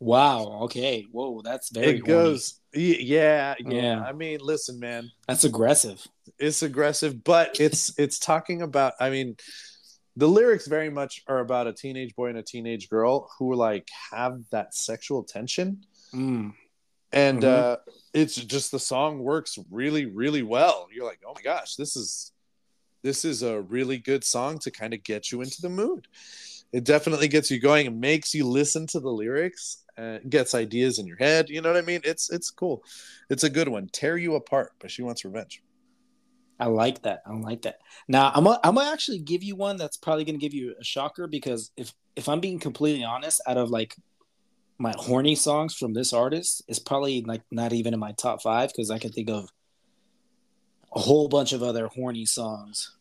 [0.00, 0.62] Wow.
[0.62, 1.06] Okay.
[1.12, 1.98] Whoa, that's very.
[1.98, 4.02] it goes, yeah, yeah.
[4.02, 5.10] I mean, listen, man.
[5.28, 6.06] That's aggressive.
[6.38, 9.36] it's aggressive but it's it's talking about i mean
[10.16, 13.88] the lyrics very much are about a teenage boy and a teenage girl who like
[14.12, 16.52] have that sexual tension Mm.
[17.12, 17.48] and Mhm.
[17.48, 17.76] uh
[18.14, 22.32] it's just the song works really really well you're like oh my gosh this is
[23.02, 26.06] this is a really good song to kind of get you into the mood
[26.72, 30.98] it definitely gets you going it makes you listen to the lyrics and gets ideas
[30.98, 32.82] in your head you know what i mean it's it's cool
[33.30, 35.62] it's a good one tear you apart but she wants revenge
[36.60, 37.22] I like that.
[37.26, 37.78] I like that.
[38.06, 40.84] Now I'm gonna, I'm gonna actually give you one that's probably gonna give you a
[40.84, 43.96] shocker because if if I'm being completely honest, out of like
[44.78, 48.70] my horny songs from this artist, it's probably like not even in my top five
[48.70, 49.48] because I can think of
[50.94, 52.96] a whole bunch of other horny songs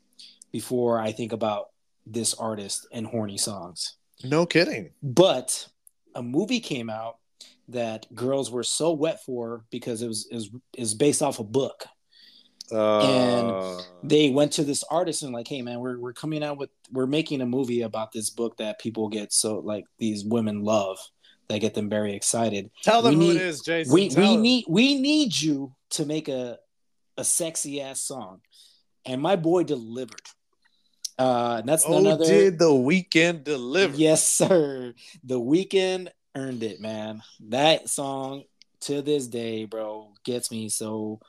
[0.52, 1.68] before I think about
[2.06, 3.96] this artist and horny songs.
[4.24, 5.68] no kidding But
[6.16, 7.18] a movie came out
[7.70, 11.86] that girls were so wet for because it was is is based off a book
[12.72, 16.70] uh, they went to this artist and like, hey man, we're we're coming out with
[16.92, 20.98] we're making a movie about this book that people get so like these women love
[21.50, 22.72] that get them very excited.
[22.82, 24.42] tell them we who need- it is jason We Tell we them.
[24.42, 26.60] need we need you to make a
[27.18, 28.40] a sexy ass song,
[29.06, 30.22] and my boy delivered.
[31.20, 32.26] Uh, and that's oh another.
[32.26, 34.94] did the Weeknd deliver Yes, sir.
[35.24, 37.22] The Weeknd earned it, man.
[37.50, 38.44] That song
[38.82, 41.20] to this day, bro, gets me so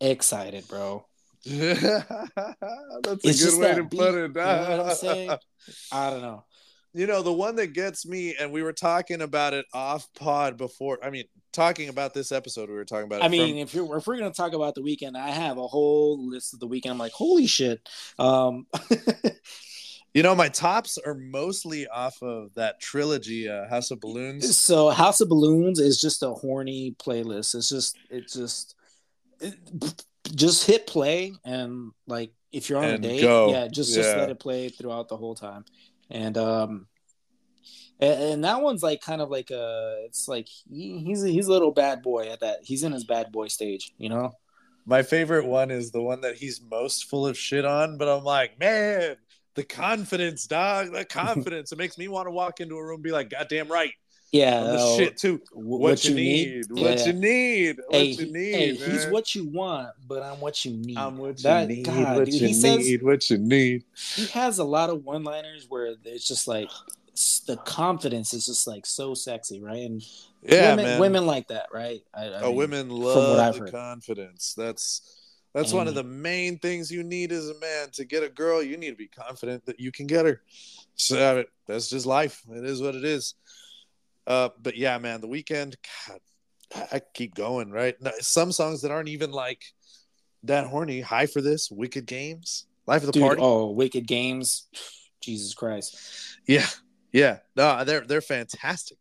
[0.00, 1.06] excited, bro.
[1.46, 4.28] That's a It's good way to beat, put it.
[4.28, 5.30] you know what I'm saying?
[5.92, 6.44] I don't know.
[6.92, 10.56] You know, the one that gets me, and we were talking about it off pod
[10.56, 10.98] before.
[11.04, 13.24] I mean, talking about this episode, we were talking about it.
[13.24, 15.66] I mean, from- if you're if we're gonna talk about the Weeknd, I have a
[15.68, 16.90] whole list of the Weeknd.
[16.90, 17.88] I'm like, holy shit.
[18.18, 18.66] Um,
[20.14, 24.56] you know, my tops are mostly off of that trilogy, uh, House of Balloons.
[24.58, 27.54] so House of Balloons is just a horny playlist.
[27.54, 28.74] It's just it's just
[29.40, 29.54] it,
[30.34, 33.52] just hit play and like if you're on And a date, go.
[33.52, 35.64] yeah, just just let it play throughout the whole time.
[36.10, 36.86] And um
[38.00, 41.46] and, and that one's like kind of like a it's like he, he's a, he's
[41.46, 42.60] a little bad boy at that.
[42.62, 44.32] He's in his bad boy stage, you know?
[44.86, 48.24] My favorite one is the one that he's most full of shit on, but I'm
[48.24, 49.16] like, man,
[49.54, 51.70] the confidence, dog, the confidence.
[51.70, 53.92] it makes me want to walk into a room and be like, goddamn right.
[54.32, 55.40] Yeah, uh, shit too.
[55.52, 57.06] wh- What, you need, what Yeah.
[57.06, 58.54] you need, what hey, you need.
[58.54, 60.96] hey, he's what you want, but I'm what you need.
[60.96, 63.84] I'm what you That- need, God, what dude, you he says- need, what you need.
[64.14, 66.70] he has a lot of one-liners where it's just like
[67.46, 69.82] the confidence is just like so sexy, right?
[69.84, 70.02] And
[70.42, 71.00] Yeah, women, man.
[71.00, 72.00] women like that, right?
[72.14, 73.72] I, I oh, mean, women love the heard.
[73.72, 74.54] confidence.
[74.56, 75.02] That's
[75.52, 78.62] that's one of the main things you need as a man to get a girl.
[78.62, 80.40] You need to be confident that you can get her.
[80.94, 82.42] So I mean, that's just life.
[82.48, 83.34] It is what it is.
[84.26, 85.74] Uh, but yeah, man, the Weeknd.
[86.08, 86.20] God,
[86.92, 87.70] I- keep going.
[87.70, 89.62] Right, No, some songs that aren't even like
[90.44, 91.00] that horny.
[91.00, 91.70] High for this.
[91.70, 92.66] Wicked games.
[92.86, 93.42] Life of the Dude, party.
[93.42, 94.66] oh, Wicked Games,
[95.20, 95.96] Jesus Christ!
[96.46, 96.66] Yeah,
[97.12, 97.38] yeah.
[97.54, 98.98] No, they're they're fantastic.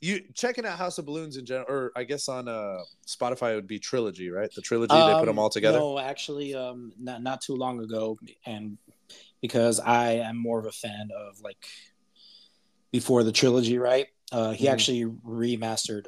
[0.00, 2.78] You checking out House of Balloons in general, or I guess on uh
[3.08, 4.48] Spotify it would be trilogy, right?
[4.54, 5.78] The trilogy they put Um, them all together.
[5.78, 8.78] No, actually, um, not not too long ago, and
[9.42, 11.66] because I am more of a fan of like
[12.92, 14.06] before the trilogy, right?
[14.32, 14.72] Uh, he Mhm.
[14.72, 16.06] actually remastered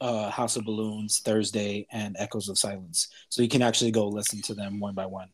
[0.00, 4.42] uh, House of Balloons, Thursday, and Echoes of Silence, so you can actually go listen
[4.42, 5.30] to them one by one,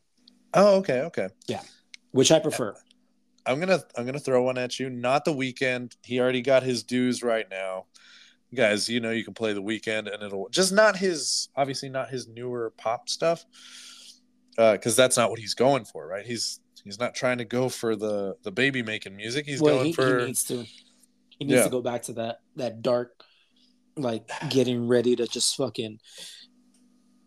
[0.53, 1.29] Oh, okay, okay.
[1.47, 1.61] Yeah,
[2.11, 2.75] which I prefer.
[3.45, 4.89] I'm gonna I'm gonna throw one at you.
[4.89, 5.95] Not the Weeknd.
[6.03, 7.85] He already got his dues right now.
[8.53, 12.09] Guys, you know you can play the Weeknd and it'll just not his obviously not
[12.09, 13.45] his newer pop stuff.
[14.57, 16.25] Uh, because that's not what he's going for, right?
[16.25, 19.45] He's he's not trying to go for the the baby making music.
[19.45, 20.65] He's well, going he, for he needs to.
[21.41, 21.63] He needs Yeah.
[21.63, 23.23] to go back to that that dark,
[23.97, 25.99] like getting ready to just fucking,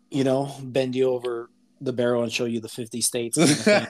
[0.09, 1.49] you know, bend you over
[1.81, 3.35] the barrel and show you the fifty states.
[3.65, 3.87] kind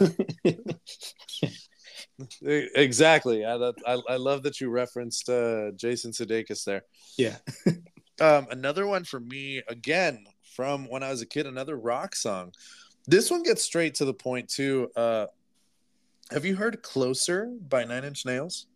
[0.00, 0.16] of
[2.42, 3.44] exactly.
[3.44, 3.54] I,
[3.86, 6.82] I I love that you referenced uh, Jason Sudeikis there.
[7.18, 7.36] yeah.
[8.22, 11.46] Um, another one for me again from when I was a kid.
[11.46, 12.52] Another rock song.
[13.06, 14.88] This one gets straight to the point too.
[14.94, 15.24] Uh,
[16.30, 18.66] have you heard "Closer" by Nine Inch Nails?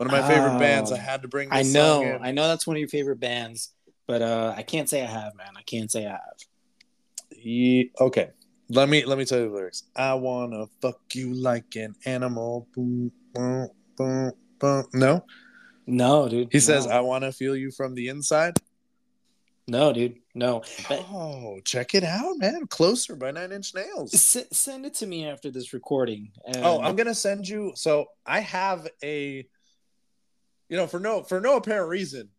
[0.00, 0.58] One of my favorite Oh.
[0.58, 0.92] bands.
[0.92, 1.50] I had to bring.
[1.50, 2.18] This I know.
[2.22, 3.74] I know that's one of your favorite bands,
[4.06, 5.48] but uh, I can't say I have, man.
[5.58, 7.90] I can't say I have.
[8.00, 8.30] Okay.
[8.70, 9.82] Let me let me tell you the lyrics.
[9.94, 12.66] I wanna fuck you like an animal.
[12.74, 14.86] Boom, boom, boom, boom.
[14.94, 15.24] No,
[15.86, 16.48] No, dude.
[16.50, 18.54] he says, "I wanna feel you from the inside."
[19.68, 20.16] no, dude.
[20.34, 20.62] No.
[20.88, 22.66] But Oh, check it out, man!
[22.68, 24.14] Closer by Nine Inch Nails.
[24.14, 26.32] s- send it to me after this recording.
[26.46, 27.72] And Oh, I'm gonna send you.
[27.76, 29.46] So I have a,
[30.70, 32.30] you know, for no for no apparent reason,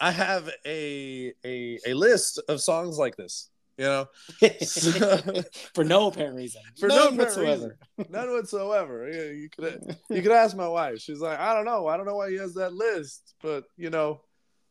[0.00, 3.50] I have a a a list of songs like this.
[3.76, 4.06] You know,
[5.74, 6.62] for no apparent reason.
[6.78, 7.78] For no None apparent whatsoever.
[8.08, 9.10] none whatsoever.
[9.10, 10.98] You, you could you could ask my wife.
[10.98, 11.86] She's like, I don't know.
[11.86, 14.20] I don't know why he has that list, but you know,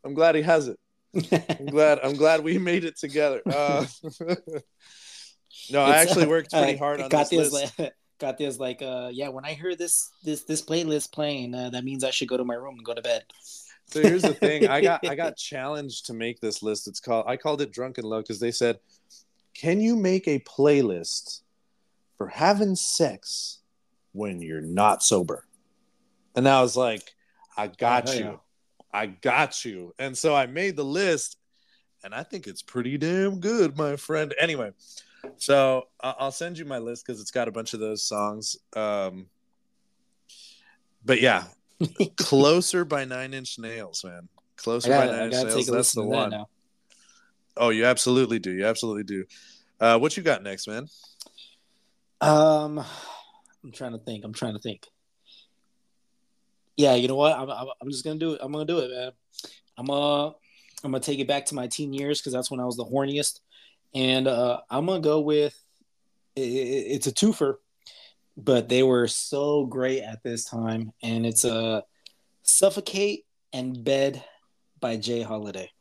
[0.03, 0.79] I'm glad he has it.
[1.59, 1.99] I'm glad.
[2.01, 3.41] I'm glad we made it together.
[3.45, 3.85] Uh,
[5.69, 7.79] no, I actually uh, worked pretty uh, hard on got this list.
[8.23, 11.83] Got this like uh yeah when I hear this this this playlist playing uh, that
[11.83, 13.23] means I should go to my room and go to bed.
[13.87, 14.65] So here's the thing.
[14.67, 16.87] I got I got challenged to make this list.
[16.87, 18.79] It's called I called it Drunken Love because they said,
[19.53, 21.41] Can you make a playlist
[22.17, 23.59] for having sex
[24.13, 25.45] when you're not sober?
[26.35, 27.13] And I was like,
[27.57, 28.19] I got Oh, you.
[28.19, 28.35] yeah.
[28.93, 29.93] I got you.
[29.99, 31.37] And so I made the list,
[32.03, 34.33] and I think it's pretty damn good, my friend.
[34.39, 34.71] Anyway,
[35.37, 38.57] so I'll send you my list because it's got a bunch of those songs.
[38.75, 39.27] Um,
[41.05, 41.45] but yeah,
[42.17, 44.27] Closer by Nine Inch Nails, man.
[44.55, 45.67] Closer by gotta, Nine Inch Nails.
[45.67, 46.45] That's the that one.
[47.55, 48.51] Oh, you absolutely do.
[48.51, 49.25] You absolutely do.
[49.79, 50.87] Uh, what you got next, man?
[52.21, 52.83] Um,
[53.63, 54.23] I'm trying to think.
[54.23, 54.87] I'm trying to think.
[56.77, 57.37] Yeah, you know what?
[57.37, 58.39] I'm, I'm, I'm just gonna do it.
[58.41, 59.11] I'm gonna do it, man.
[59.77, 60.33] I'm uh, I'm
[60.83, 63.41] gonna take it back to my teen years because that's when I was the horniest,
[63.93, 65.55] and uh, I'm gonna go with.
[66.37, 66.43] i- i
[66.95, 67.55] it's a twofer,
[68.37, 71.81] but they were so great at this time, and it's a uh,
[72.43, 74.23] "Suffocate" and "Bed"
[74.79, 75.21] by J.
[75.21, 75.71] Holiday.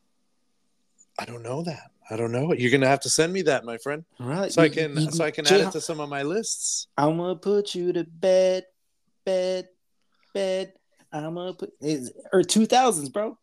[1.19, 1.91] I don't know that.
[2.11, 2.53] I don't know.
[2.53, 5.11] You're gonna have to send me that, my friend, All right, so I can you-
[5.11, 6.89] so I can Jay add it to some of my lists.
[6.99, 8.65] I'm gonna put you to bed,
[9.25, 9.69] bed,
[10.35, 10.75] bed.
[11.13, 11.73] I'm gonna put
[12.33, 13.39] or two thousands, bro.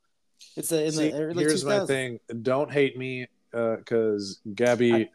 [0.55, 2.19] It's a, in See, the early here's my thing.
[2.41, 5.09] Don't hate me, because Gabby I-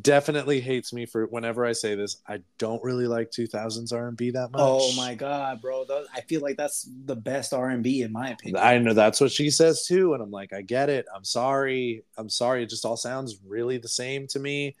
[0.00, 2.16] definitely hates me for whenever I say this.
[2.28, 4.60] I don't really like 2000s R&B that much.
[4.60, 5.84] Oh my god, bro!
[6.14, 8.62] I feel like that's the best R and B in my opinion.
[8.62, 11.06] I know that's what she says too, and I'm like, I get it.
[11.14, 12.04] I'm sorry.
[12.18, 12.62] I'm sorry.
[12.62, 14.76] It just all sounds really the same to me.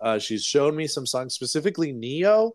[0.00, 2.54] Uh, she's shown me some songs, specifically Ne-Yo.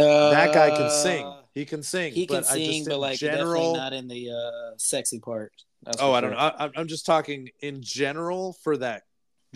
[0.00, 1.26] Uh, that guy can sing.
[1.26, 2.12] Uh, He can sing.
[2.12, 3.74] He can but I sing, just but like general.
[3.74, 5.52] definitely not in the uh, sexy part.
[5.88, 6.38] That's oh, I don't sure.
[6.38, 6.44] know.
[6.44, 9.04] I, I'm- I'm just talking in general for that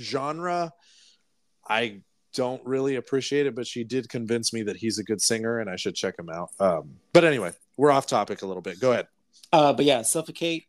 [0.00, 0.72] genre.
[1.68, 2.00] I
[2.34, 5.68] don't really appreciate it, but she did convince me that he's a good singer and
[5.68, 6.48] I should check him out.
[6.58, 8.80] Um, but anyway, we're off topic a little bit.
[8.80, 9.08] Go ahead.
[9.52, 10.64] Uh, but yeah, suffocate.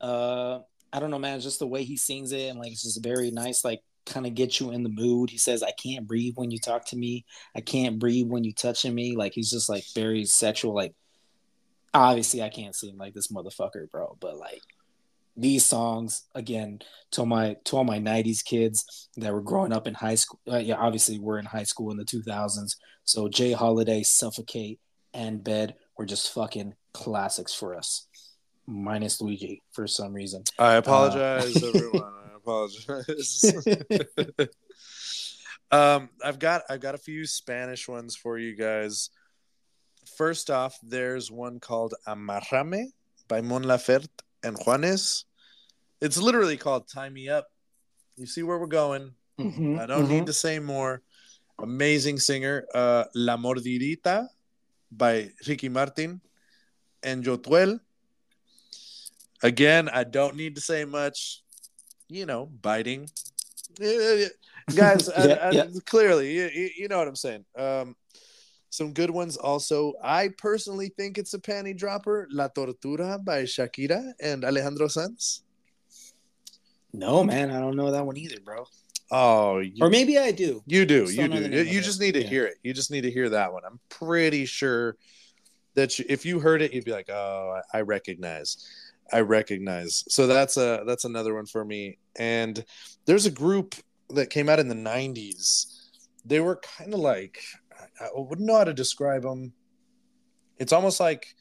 [0.00, 0.60] Uh,
[0.92, 1.40] I don't know, man.
[1.40, 3.64] Just the way he sings it, and like it's just very nice.
[3.64, 5.30] Like kind of get you in the mood.
[5.30, 7.24] He says, "I can't breathe when you talk to me.
[7.56, 10.72] I can't breathe when you touching me." Like he's just like very sexual.
[10.74, 10.94] Like
[11.92, 14.16] obviously, I can't sing like this motherfucker, bro.
[14.20, 14.62] But like
[15.36, 16.78] these songs again
[17.12, 20.40] to all my to all my '90s kids that were growing up in high school.
[20.50, 22.76] Uh, yeah, obviously we're in high school in the 2000s.
[23.04, 23.52] So J.
[23.52, 24.80] Holiday, "Suffocate,"
[25.12, 28.06] and "Bed" were just fucking classics for us
[28.66, 30.44] minus Luigi for some reason.
[30.58, 32.12] I apologize, everyone.
[32.24, 33.44] I apologize.
[35.70, 39.10] um, I've got I've got a few Spanish ones for you guys.
[40.16, 42.86] First off, there's one called Amarrame
[43.26, 44.08] by Mon Laferte
[44.44, 45.24] and Juanes.
[46.00, 47.46] It's literally called Tie Me Up.
[48.16, 49.10] You see where we're going.
[49.40, 51.02] Mm-hmm, I don't need to say more.
[51.58, 52.64] Amazing singer.
[52.74, 54.26] Uh, La Mordidita
[54.92, 56.20] by Ricky Martin
[57.02, 57.80] and Yotuel.
[59.42, 61.42] Again, I don't need to say much.
[62.08, 63.08] You know, biting.
[63.80, 64.28] Eh,
[64.74, 65.64] Guys, Yeah, I- yeah.
[65.84, 67.44] clearly, you, you- you know what I'm saying.
[67.58, 67.96] Um,
[68.74, 69.92] some good ones also.
[70.02, 72.26] I personally think it's a panty dropper.
[72.32, 75.42] La Tortura by Shakira and Alejandro Sanz.
[76.92, 78.66] No, man, I don't know that one either, bro.
[79.10, 80.62] Oh, you, Or maybe I do.
[80.66, 81.04] You do.
[81.10, 81.42] You do.
[81.48, 82.28] You, you just need to Yeah.
[82.28, 82.56] hear it.
[82.62, 83.62] You just need to hear that one.
[83.64, 84.96] I'm pretty sure
[85.74, 88.66] that you, if you heard it, you'd be like, "Oh, I I recognize.
[89.12, 91.98] I recognize." So that's a that's another one for me.
[92.16, 92.64] And
[93.06, 93.74] there's a group
[94.10, 95.66] that came out in the '90s.
[96.24, 97.38] They were kind of like
[98.00, 99.52] I, wouldn't know how to describe them.
[100.58, 101.34] It's almost like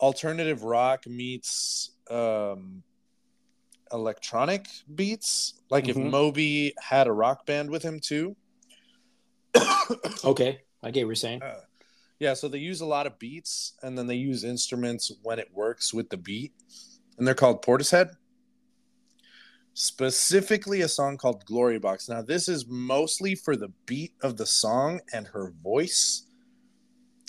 [0.00, 2.82] alternative rock meets um,
[3.92, 5.54] electronic beats.
[5.70, 6.10] Like if Mhm.
[6.10, 8.36] Moby had a rock band with him too.
[10.24, 11.42] Okay, I get what you're saying.
[11.42, 11.60] Uh,
[12.18, 15.48] yeah, so they use a lot of beats and then they use instruments when it
[15.52, 16.52] works with the beat.
[17.18, 18.14] And they're called Portishead.
[19.74, 22.08] Specifically, a song called Glory Box.
[22.08, 26.26] Now, this is mostly for the beat of the song and her voice.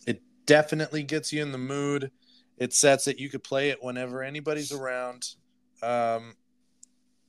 [0.05, 2.11] It definitely gets you in the mood.
[2.57, 3.17] It sets it.
[3.17, 5.35] You could play it whenever anybody's around.
[5.81, 6.35] Um,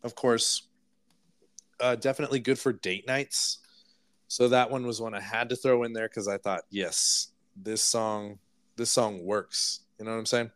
[0.03, 0.69] of course,
[1.81, 3.59] uh, definitely good for date nights.
[4.29, 7.29] So that one was one I had to throw in there because I thought, yes,
[7.57, 8.39] this song,
[8.77, 9.81] this song works.
[9.99, 10.51] You know what I'm saying?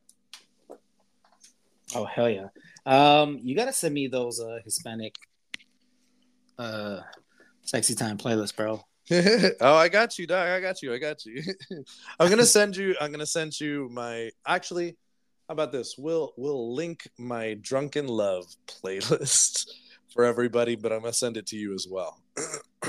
[1.95, 2.49] Oh hell yeah.
[2.87, 5.15] Um, you gotta send me those uh Hispanic
[6.59, 7.01] uh
[7.63, 8.83] sexy time playlist, bro.
[9.61, 10.49] oh, I got you, dog.
[10.49, 10.93] I got you.
[10.93, 11.43] I got you.
[12.21, 12.95] I'm gonna send you.
[13.01, 14.31] I'm gonna send you my.
[14.47, 14.97] Actually,
[15.49, 15.97] how about this?
[15.97, 19.71] We'll we'll link my drunken love playlist
[20.13, 22.21] for everybody, but I'm gonna send it to you as well.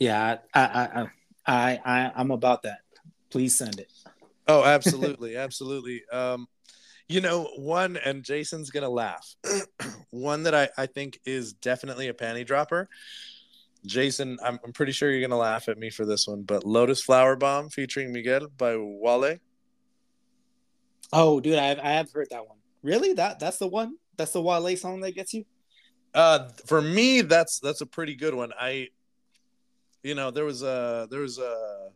[0.00, 1.06] yeah, I I
[1.46, 2.80] I I I'm about that.
[3.30, 3.92] Please send it.
[4.48, 6.02] Oh, absolutely, absolutely.
[6.10, 6.48] Um,
[7.08, 9.34] you know, one and Jason's gonna laugh.
[10.10, 12.88] one that I I think is definitely a panty dropper
[13.84, 17.02] Jason, I'm, I'm pretty sure you're gonna laugh at me for this one, but Lotus
[17.02, 19.38] Flower Bomb featuring Miguel by Wale.
[21.12, 22.58] Oh, dude, I have, I have heard that one.
[22.82, 23.12] Really?
[23.12, 23.96] That that's the one?
[24.16, 25.44] That's the Wale song that gets you?
[26.14, 28.52] Uh, for me, that's that's a pretty good one.
[28.58, 28.88] I,
[30.02, 31.88] you know, there was a there was a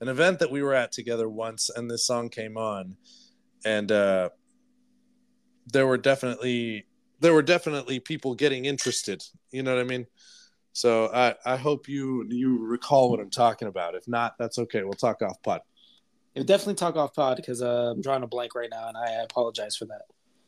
[0.00, 2.96] an event that we were at together once, and this song came on,
[3.64, 4.30] and uh,
[5.72, 6.86] there were definitely
[7.20, 9.22] there were definitely people getting interested.
[9.50, 10.06] You know what I mean?
[10.72, 13.94] So I, I hope you you recall what I'm talking about.
[13.94, 14.82] If not, that's okay.
[14.82, 15.60] We'll talk off pod.
[16.34, 19.76] Definitely talk off pod because uh, I'm drawing a blank right now, and I apologize
[19.76, 20.02] for that.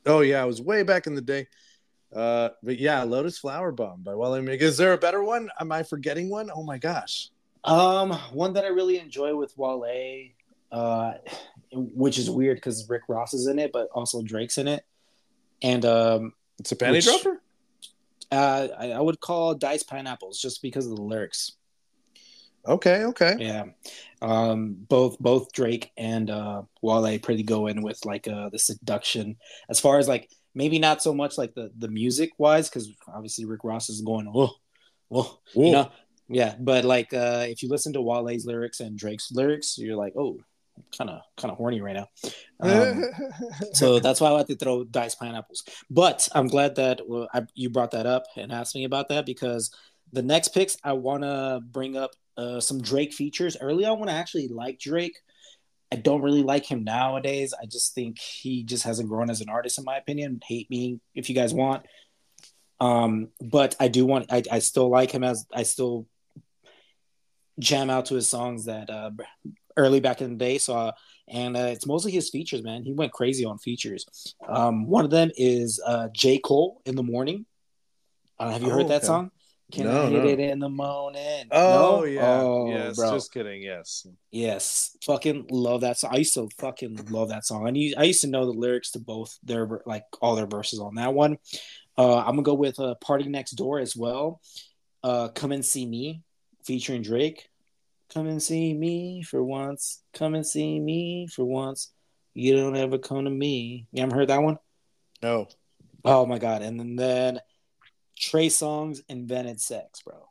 [0.07, 1.49] Oh yeah, it was way back in the day.
[2.15, 5.49] Uh, but yeah, Lotus Flower Bomb by Wale Is there a better one?
[5.59, 6.51] Am I forgetting one?
[6.55, 7.31] Oh my gosh.
[7.65, 10.31] Um, one that I really enjoy with Wale,
[10.71, 11.13] uh,
[11.73, 14.85] which is weird because Rick Ross is in it, but also Drake's in it,
[15.63, 17.43] and um, it's a panty which, dropper.
[18.31, 21.53] Uh, I, I would call Diced Pineapples just because of the lyrics.
[22.67, 23.37] Okay, okay.
[23.39, 23.65] Yeah.
[24.21, 29.37] Um, both both Drake and uh Wale pretty go in with like uh the seduction.
[29.69, 33.45] As far as like maybe not so much like the the music wise, because obviously
[33.45, 34.53] Rick Ross is going, oh,
[35.09, 35.91] well, you know,
[36.29, 36.55] yeah.
[36.59, 40.39] But like uh if you listen to Wale's lyrics and Drake's lyrics, you're like, oh,
[40.97, 42.09] kind of kind of horny right now.
[42.63, 43.03] Um,
[43.73, 45.65] so that's why I like to throw diced pineapples.
[45.91, 49.27] But I'm glad that well, I, you brought that up and asked me about that
[49.27, 49.75] because
[50.13, 53.57] the next picks I want to bring up uh, some Drake features.
[53.61, 55.17] Early on, when I actually like Drake,
[55.93, 57.53] I don't really like him nowadays.
[57.61, 60.41] I just think he just hasn't grown as an artist, in my opinion.
[60.47, 61.85] Hate me if you guys want.
[62.81, 64.33] Um, but I do want.
[64.33, 66.07] I, I still like him as I still
[67.59, 69.11] jam out to his songs that uh,
[69.77, 70.59] early back in the day.
[70.59, 70.93] So, uh,
[71.29, 72.83] and uh, it's mostly his features, man.
[72.83, 74.35] He went crazy on features.
[74.47, 76.39] Um, one of them is uh, J.
[76.39, 77.47] Cole in the morning.
[78.39, 79.07] Uh, have you oh, heard that okay.
[79.07, 79.31] song?
[79.73, 80.29] Can no, I hit no.
[80.29, 81.47] it in the morning?
[81.51, 82.05] Oh no?
[82.05, 82.97] yeah, oh, yes.
[82.97, 83.13] Bro.
[83.13, 83.63] Just kidding.
[83.63, 84.97] Yes, yes.
[85.03, 86.11] Fucking love that song.
[86.13, 87.67] I used to fucking love that song.
[87.67, 90.97] I I used to know the lyrics to both their like all their verses on
[90.97, 91.39] that one.
[91.97, 94.43] Uh, I'm gonna go with uh, "PartyNextDoor" as well.
[95.03, 96.23] Uh, "Come and See Me"
[96.67, 97.49] featuring Drake.
[98.13, 100.03] Come and see me for once.
[100.13, 101.93] Come and see me for once.
[102.35, 103.87] You don't ever come to me.
[103.93, 104.59] You haven't heard that one?
[105.23, 105.49] No.
[106.05, 106.63] Oh my god!
[106.63, 107.41] And then, then
[108.19, 110.29] Trey Songz invented sex, bro.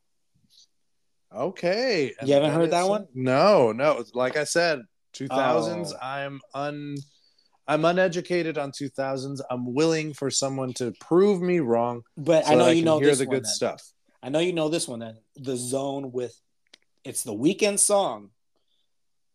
[1.34, 2.14] Okay.
[2.24, 3.08] You haven't heard that one?
[3.14, 4.04] No, no.
[4.14, 4.82] Like I said,
[5.16, 5.94] 2000s.
[5.94, 5.98] Oh.
[6.02, 6.98] I'm un.
[7.68, 9.40] I'm uneducated on 2000s.
[9.50, 12.02] I'm willing for someone to prove me wrong.
[12.18, 13.52] But so I know you I know hear the good then.
[13.52, 13.82] stuff.
[14.22, 15.00] I know you know this one.
[15.00, 16.38] Then the zone with
[17.04, 18.30] it's the Weeknd song,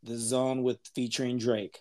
[0.03, 1.81] "The Zone" with featuring Drake.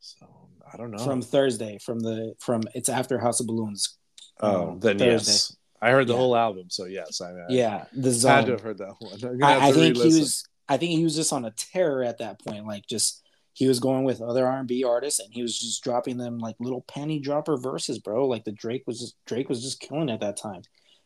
[0.00, 0.26] So
[0.72, 3.96] I don't know from Thursday from the from it's after House of Balloons.
[4.40, 5.32] Oh, um, then Thursday.
[5.32, 6.18] yes, I heard the yeah.
[6.18, 6.66] whole album.
[6.68, 8.32] So yes, I, I yeah, the zone.
[8.32, 9.42] Had to have heard that one.
[9.42, 10.44] I, I think he was.
[10.68, 12.66] I think he was just on a terror at that point.
[12.66, 13.22] Like just
[13.52, 16.38] he was going with other R and B artists, and he was just dropping them
[16.38, 18.26] like little penny dropper verses, bro.
[18.26, 20.62] Like the Drake was just Drake was just killing at that time,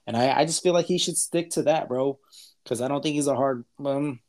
[0.06, 2.18] and I, I just feel like he should stick to that, bro
[2.64, 3.64] because I don't think he's a hard.
[3.84, 4.20] Um,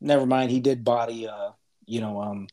[0.00, 0.50] never mind.
[0.50, 1.28] He did body.
[1.28, 1.50] Uh,
[1.86, 2.48] you know, um,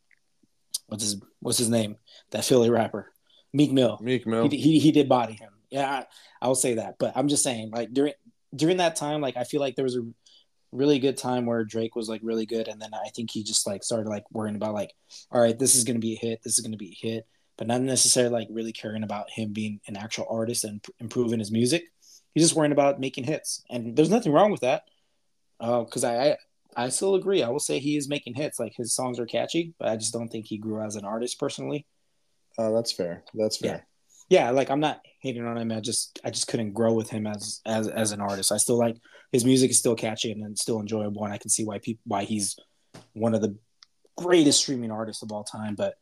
[0.87, 1.97] what's his what's his name?
[2.31, 3.11] That Philly rapper,
[3.53, 3.99] Meek Mill.
[4.01, 4.49] Meek Mill.
[4.49, 5.51] He, he, he did body him.
[5.69, 6.05] Yeah, I,
[6.41, 6.95] I will say that.
[6.99, 8.13] But I'm just saying, like during
[8.55, 10.07] during that time, like I feel like there was a
[10.71, 13.67] really good time where Drake was like really good, and then I think he just
[13.67, 14.93] like started like worrying about like,
[15.31, 17.27] all right, this is gonna be a hit, this is gonna be a hit,
[17.57, 21.51] but not necessarily like really caring about him being an actual artist and improving his
[21.51, 21.83] music.
[22.35, 24.83] He's just worrying about making hits, and there's nothing wrong with that.
[25.59, 26.37] Because uh, I, I
[26.75, 27.41] I still agree.
[27.41, 28.59] I will say he is making hits.
[28.59, 31.39] Like his songs are catchy, but I just don't think he grew as an artist
[31.39, 31.87] personally.
[32.57, 33.23] Oh, that's fair.
[33.33, 33.85] That's fair.
[34.29, 34.45] Yeah.
[34.45, 35.71] yeah, like I'm not hating on him.
[35.71, 38.51] I just I just couldn't grow with him as as as an artist.
[38.51, 38.97] I still like
[39.31, 42.01] his music is still catchy and, and still enjoyable, and I can see why people
[42.05, 42.57] why he's
[43.13, 43.57] one of the
[44.17, 45.75] greatest streaming artists of all time.
[45.75, 45.95] But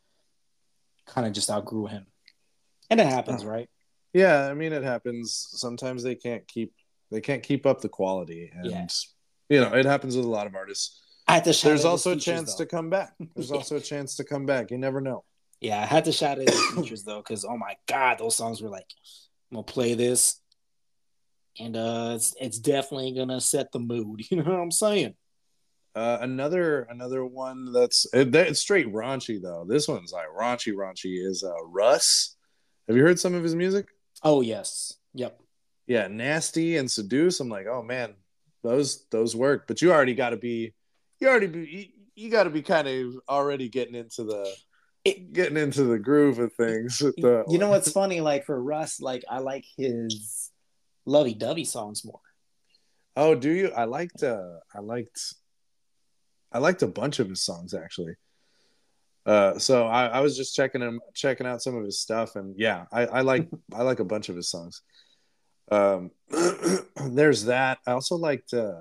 [1.06, 2.08] kind of just outgrew him,
[2.90, 3.48] and it happens, oh.
[3.48, 3.70] right?
[4.14, 5.48] Yeah, I mean it happens.
[5.52, 6.74] Sometimes they can't keep
[7.12, 8.88] they can't keep up the quality, and yeah.
[9.50, 11.02] you know it happens with a lot of artists.
[11.28, 12.66] I had to shout There's also a chance though.
[12.66, 13.14] to come back.
[13.36, 13.56] There's yeah.
[13.58, 14.72] also a chance to come back.
[14.72, 15.24] You never know.
[15.62, 18.62] Yeah, I had to shout out his features though, because oh my god, those songs
[18.62, 18.88] were like,
[19.52, 20.42] I'm gonna play this
[21.60, 24.22] and uh, it's it's definitely gonna set the mood.
[24.30, 25.16] You know what I'm saying?
[25.96, 29.66] Uh, another another one that's it, it's straight raunchy though.
[29.68, 32.36] This one's like raunchy, raunchy is uh, Russ.
[32.88, 33.88] Have you heard some of his music?
[34.24, 35.40] Oh yes, yep.
[35.86, 37.40] Yeah, nasty and seduce.
[37.40, 38.14] I'm like, oh man,
[38.64, 39.68] those those work.
[39.68, 40.74] But you already got to be,
[41.20, 44.56] you already be, you, you got to be kind of already getting into the
[45.04, 47.00] it, getting into the groove of things.
[47.00, 48.22] The, you know what's funny?
[48.22, 50.52] Like for Russ, like I like his
[51.06, 52.22] lovey dovey songs more.
[53.16, 53.72] Oh, do you?
[53.76, 55.20] I liked uh I liked
[56.52, 58.16] I liked a bunch of his songs actually.
[59.26, 62.56] Uh, so I, I was just checking him, checking out some of his stuff, and
[62.58, 64.82] yeah, I, I like I like a bunch of his songs.
[65.72, 66.12] Um,
[67.06, 67.80] there's that.
[67.88, 68.74] I also liked uh,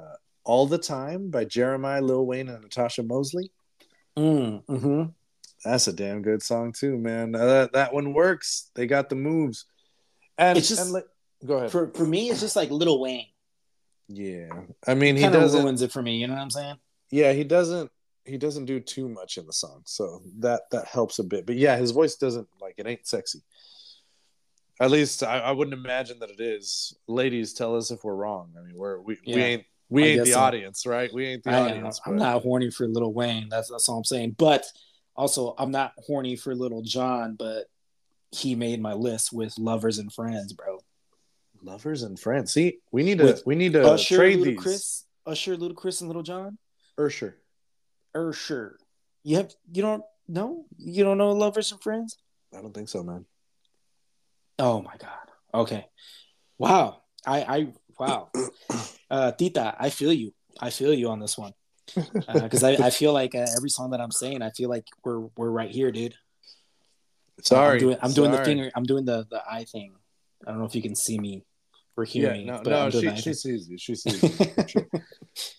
[0.45, 3.51] "All the Time" by Jeremih, Lil Wayne, and Natasha Mosley.
[4.19, 5.03] Mm, hmm
[5.65, 7.35] That's a damn good song too, man.
[7.35, 8.71] Uh, that that one works.
[8.75, 9.67] They got the moves.
[10.39, 11.05] And it's just and,
[11.47, 11.71] go ahead.
[11.71, 13.27] For for me, it's just like Lil Wayne.
[14.09, 14.49] Yeah,
[14.87, 16.17] I mean, he doesn't ruins it for me.
[16.17, 16.77] You know what I'm saying?
[17.13, 17.91] yeah, he doesn't
[18.25, 21.47] he doesn't do too much in the song, so that that helps a bit.
[21.47, 23.43] But yeah, his voice doesn't like it ain't sexy.
[24.81, 26.97] At least I, I wouldn't imagine that it is.
[27.07, 28.53] Ladies, tell us if we're wrong.
[28.59, 30.41] I mean, we're we, yeah, we ain't we ain't the so.
[30.41, 31.13] audience, right?
[31.13, 32.01] We ain't the I, audience.
[32.07, 33.49] I'm not horny for Little Wayne.
[33.49, 34.37] That's that's all I'm saying.
[34.39, 34.65] But
[35.15, 37.37] also, I'm not horny for Little Jon.
[37.39, 37.67] But
[38.31, 40.79] he made my list with lovers and friends, bro.
[41.63, 42.53] Lovers and friends.
[42.53, 45.05] See, we need to with we need to Usher, trade Ludacris, these.
[45.27, 46.59] Usher, Ludacris, and Little Jon.
[46.99, 47.37] Usher.
[48.15, 48.79] Usher.
[49.23, 52.17] You have you don't know you don't know Lovers and Friends?
[52.57, 53.25] I don't think so, man.
[54.59, 55.31] Oh my god.
[55.55, 55.87] Okay.
[56.59, 57.03] Wow.
[57.27, 58.31] I I wow.
[59.11, 60.33] Uh, Tita, I feel you.
[60.59, 61.53] I feel you on this one
[61.95, 64.87] because uh, I, I feel like uh, every song that I'm saying, I feel like
[65.05, 66.15] we're we're right here, dude.
[67.43, 68.71] Sorry, I'm doing, I'm doing the finger.
[68.75, 69.95] I'm doing the the eye thing.
[70.47, 71.45] I don't know if you can see me
[71.95, 72.47] for hearing.
[72.47, 73.79] Yeah, no, no, she, she sees you.
[73.79, 74.31] She sees you.
[74.67, 74.87] sure.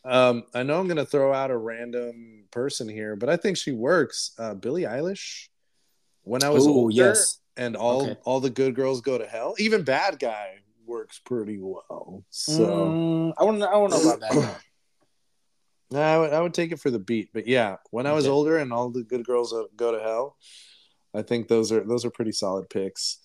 [0.06, 3.72] Um, I know I'm gonna throw out a random person here, but I think she
[3.72, 4.32] works.
[4.38, 5.48] Uh, Billie Eilish.
[6.26, 7.40] When I was Ooh, older, yes.
[7.58, 8.18] and all okay.
[8.24, 9.56] all the good girls go to hell.
[9.58, 12.24] Even bad guy works pretty well.
[12.30, 14.62] So mm, I want I want to know about that.
[15.92, 18.26] no, I would, I would take it for the beat, but yeah, when I was
[18.26, 18.32] okay.
[18.32, 20.38] older and all the good girls go to hell,
[21.14, 23.20] I think those are those are pretty solid picks.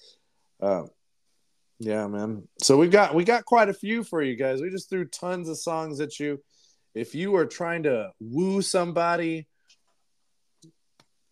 [0.61, 0.91] Um,
[1.79, 2.49] yeah, man.
[2.63, 4.61] So we got we got quite a few for you guys.
[4.61, 6.43] We just threw tons of songs at you.
[6.95, 9.47] If you are trying to woo somebody,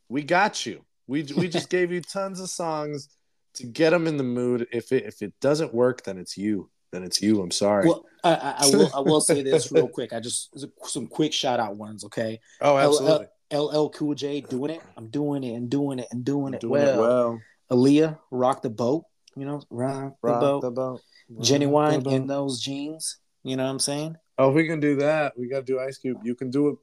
[0.09, 0.85] we got you.
[1.07, 3.09] We we just gave you tons of songs
[3.55, 4.69] to get them in the mood.
[4.73, 6.71] If it if it doesn't work, then it's you.
[6.93, 7.43] Then it's you.
[7.43, 7.87] I'm sorry.
[7.87, 10.13] Well, I, I, I will I will say this real quick.
[10.13, 12.05] I just some quick shout out ones.
[12.05, 12.41] Okay.
[12.61, 13.27] Oh, absolutely.
[13.51, 14.83] L LL Cool J doing it.
[14.97, 16.95] I'm doing it and doing it and doing it well.
[16.95, 17.41] It well.
[17.71, 19.05] Aaliyah rock the boat.
[19.37, 20.61] You know, rock, rock the boat.
[20.63, 21.01] The boat.
[21.41, 23.19] Ginuwine in those jeans.
[23.43, 24.17] You know what I'm saying?
[24.39, 25.39] Oh, we can do that.
[25.39, 26.19] We got to do Ice Cube.
[26.25, 26.77] You can do it.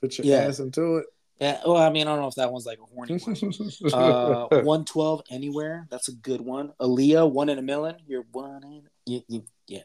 [0.00, 0.46] Put your yeah.
[0.46, 1.06] ass into it.
[1.40, 1.60] Yeah.
[1.66, 3.34] Well, I mean, I don't know if that one's like a horny one.
[3.92, 5.86] uh, 112 anywhere.
[5.90, 6.72] That's a good one.
[6.80, 7.96] Aaliyah, one in a million.
[8.06, 8.82] You're one in.
[9.06, 9.80] You, you, yeah.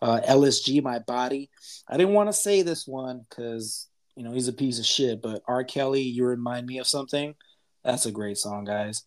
[0.00, 1.50] Uh, LSG, my body.
[1.88, 5.22] I didn't want to say this one because you know he's a piece of shit.
[5.22, 5.64] But R.
[5.64, 7.34] Kelly, you remind me of something.
[7.84, 9.04] That's a great song, guys.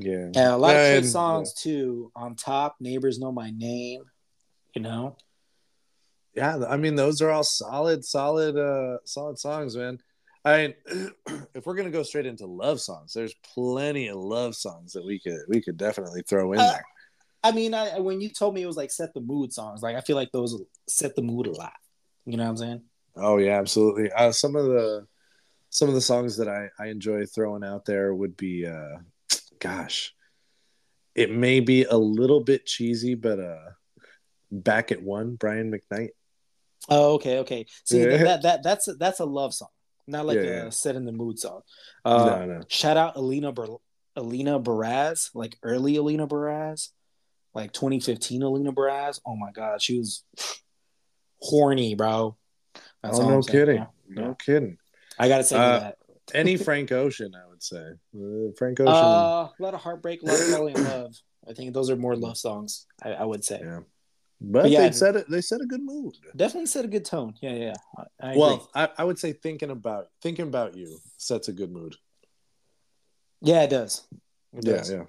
[0.00, 0.26] Yeah.
[0.26, 1.72] And a lot of good songs yeah.
[1.72, 2.12] too.
[2.16, 4.04] On top, neighbors know my name.
[4.74, 5.16] You know.
[6.34, 9.98] Yeah, I mean those are all solid, solid, uh, solid songs, man.
[10.44, 10.74] I mean,
[11.54, 15.20] if we're gonna go straight into love songs, there's plenty of love songs that we
[15.20, 16.84] could we could definitely throw in uh, there.
[17.44, 19.96] I mean, I, when you told me it was like set the mood songs, like
[19.96, 21.72] I feel like those set the mood a lot.
[22.24, 22.82] You know what I'm saying?
[23.16, 24.10] Oh yeah, absolutely.
[24.12, 25.06] Uh, some of the
[25.70, 28.98] some of the songs that I I enjoy throwing out there would be uh,
[29.62, 30.14] gosh,
[31.14, 33.70] it may be a little bit cheesy, but uh,
[34.50, 36.10] back at one, Brian McKnight.
[36.88, 37.66] Oh, okay, okay.
[37.84, 38.16] See yeah.
[38.24, 39.68] that that that's that's a love song,
[40.06, 41.62] not like yeah, a set in the mood song.
[42.04, 42.60] Uh, no, no.
[42.68, 43.78] Shout out Alina Ber-
[44.16, 46.88] Alina Baraz, like early Alina Baraz,
[47.54, 49.20] like 2015 Alina Baraz.
[49.24, 50.24] Oh my god, she was
[51.40, 52.36] horny, bro.
[53.02, 54.78] That's oh, no kidding, no kidding.
[55.18, 55.98] I gotta say uh, that
[56.34, 57.84] any Frank Ocean, I would say.
[58.14, 58.92] Uh, Frank Ocean.
[58.92, 61.14] Uh, a lot of heartbreak, a lot of falling in love.
[61.48, 62.86] I think those are more love songs.
[63.02, 63.60] I, I would say.
[63.62, 63.80] Yeah.
[64.44, 65.30] But, but yeah, they set it.
[65.30, 66.16] They set a good mood.
[66.34, 67.34] Definitely set a good tone.
[67.40, 67.74] Yeah, yeah.
[68.20, 71.94] I well, I, I, would say thinking about thinking about you sets a good mood.
[73.40, 74.04] Yeah, it does.
[74.52, 74.90] It yeah, does.
[74.90, 75.04] yeah,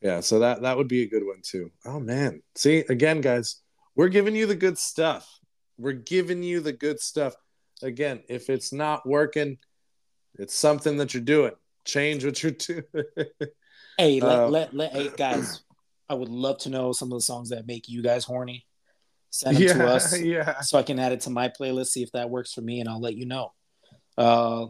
[0.00, 0.20] yeah.
[0.20, 1.70] So that that would be a good one too.
[1.84, 3.60] Oh man, see again, guys,
[3.94, 5.38] we're giving you the good stuff.
[5.78, 7.36] We're giving you the good stuff.
[7.82, 9.58] Again, if it's not working,
[10.38, 11.52] it's something that you're doing.
[11.84, 12.84] Change what you're doing.
[13.98, 15.62] hey, let, um, let, let, hey, guys,
[16.08, 18.66] I would love to know some of the songs that make you guys horny.
[19.30, 20.60] Send them yeah, to us yeah.
[20.60, 22.88] so I can add it to my playlist, see if that works for me, and
[22.88, 23.52] I'll let you know.
[24.16, 24.66] Uh,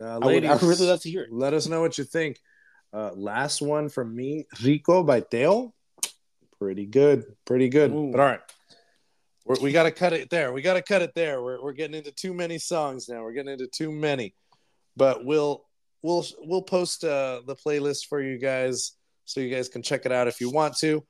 [0.00, 1.32] Uh, I, would, ladies, I really love to hear it.
[1.32, 2.38] let us know what you think.
[2.92, 5.74] Uh, last one from me, Rico by Dale.
[6.58, 7.92] Pretty good, pretty good.
[7.92, 8.10] Ooh.
[8.10, 8.40] But all right,
[9.44, 10.52] we're, we got to cut it there.
[10.52, 11.42] We got to cut it there.
[11.42, 13.22] We're we're getting into too many songs now.
[13.22, 14.34] We're getting into too many.
[14.98, 15.64] But we'll
[16.02, 18.92] we'll we'll post uh, the playlist for you guys
[19.24, 21.04] so you guys can check it out if you want to.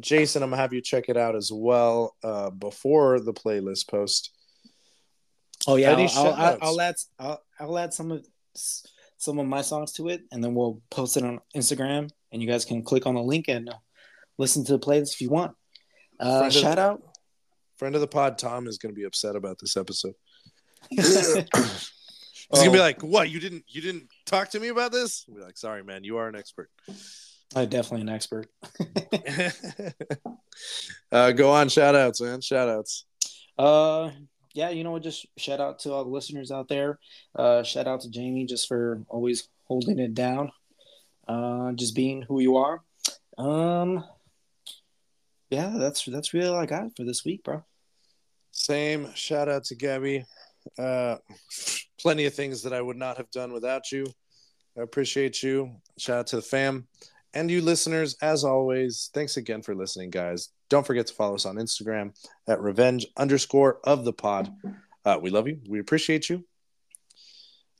[0.00, 4.30] Jason, I'm gonna have you check it out as well uh, before the playlist post.
[5.66, 6.58] Oh yeah, I'll, I'll.
[6.62, 8.24] I'll add I'll, I'll add some of
[8.54, 12.48] some of my songs to it, and then we'll post it on Instagram, and you
[12.48, 13.74] guys can click on the link and
[14.38, 15.52] listen to the playlist if you want.
[16.20, 17.02] Uh, of- shout out.
[17.76, 20.14] Friend of the pod, Tom, is gonna be upset about this episode.
[22.50, 23.30] oh, He's gonna be like, "What?
[23.30, 26.04] You didn't you didn't talk to me about this?" I'll be like, "Sorry, man.
[26.04, 26.70] You are an expert."
[27.56, 28.48] I'm definitely an expert.
[31.12, 32.40] uh, go on, shout outs, man.
[32.40, 33.04] Shout outs.
[33.56, 34.10] Uh,
[34.54, 35.02] yeah, you know what?
[35.02, 36.98] Just shout out to all the listeners out there.
[37.34, 40.50] Uh, shout out to Jamie just for always holding it down.
[41.28, 42.82] Uh, just being who you are.
[43.38, 44.04] Um,
[45.50, 47.64] yeah, that's that's really all I got for this week, bro.
[48.50, 49.12] Same.
[49.14, 50.24] Shout out to Gabby.
[50.78, 51.16] Uh,
[52.04, 54.04] plenty of things that I would not have done without you.
[54.78, 55.76] I appreciate you.
[55.96, 56.86] Shout out to the fam
[57.32, 58.14] and you listeners.
[58.20, 60.50] As always, thanks again for listening, guys.
[60.68, 62.12] Don't forget to follow us on Instagram
[62.46, 64.52] at revenge underscore of the pod.
[65.02, 65.60] Uh, we love you.
[65.66, 66.44] We appreciate you.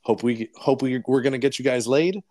[0.04, 2.22] Hope we hope we we're gonna get you guys laid.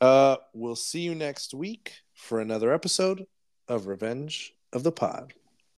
[0.00, 3.24] Uh, we'll see you next week for another episode
[3.68, 5.32] of Revenge of the Pod.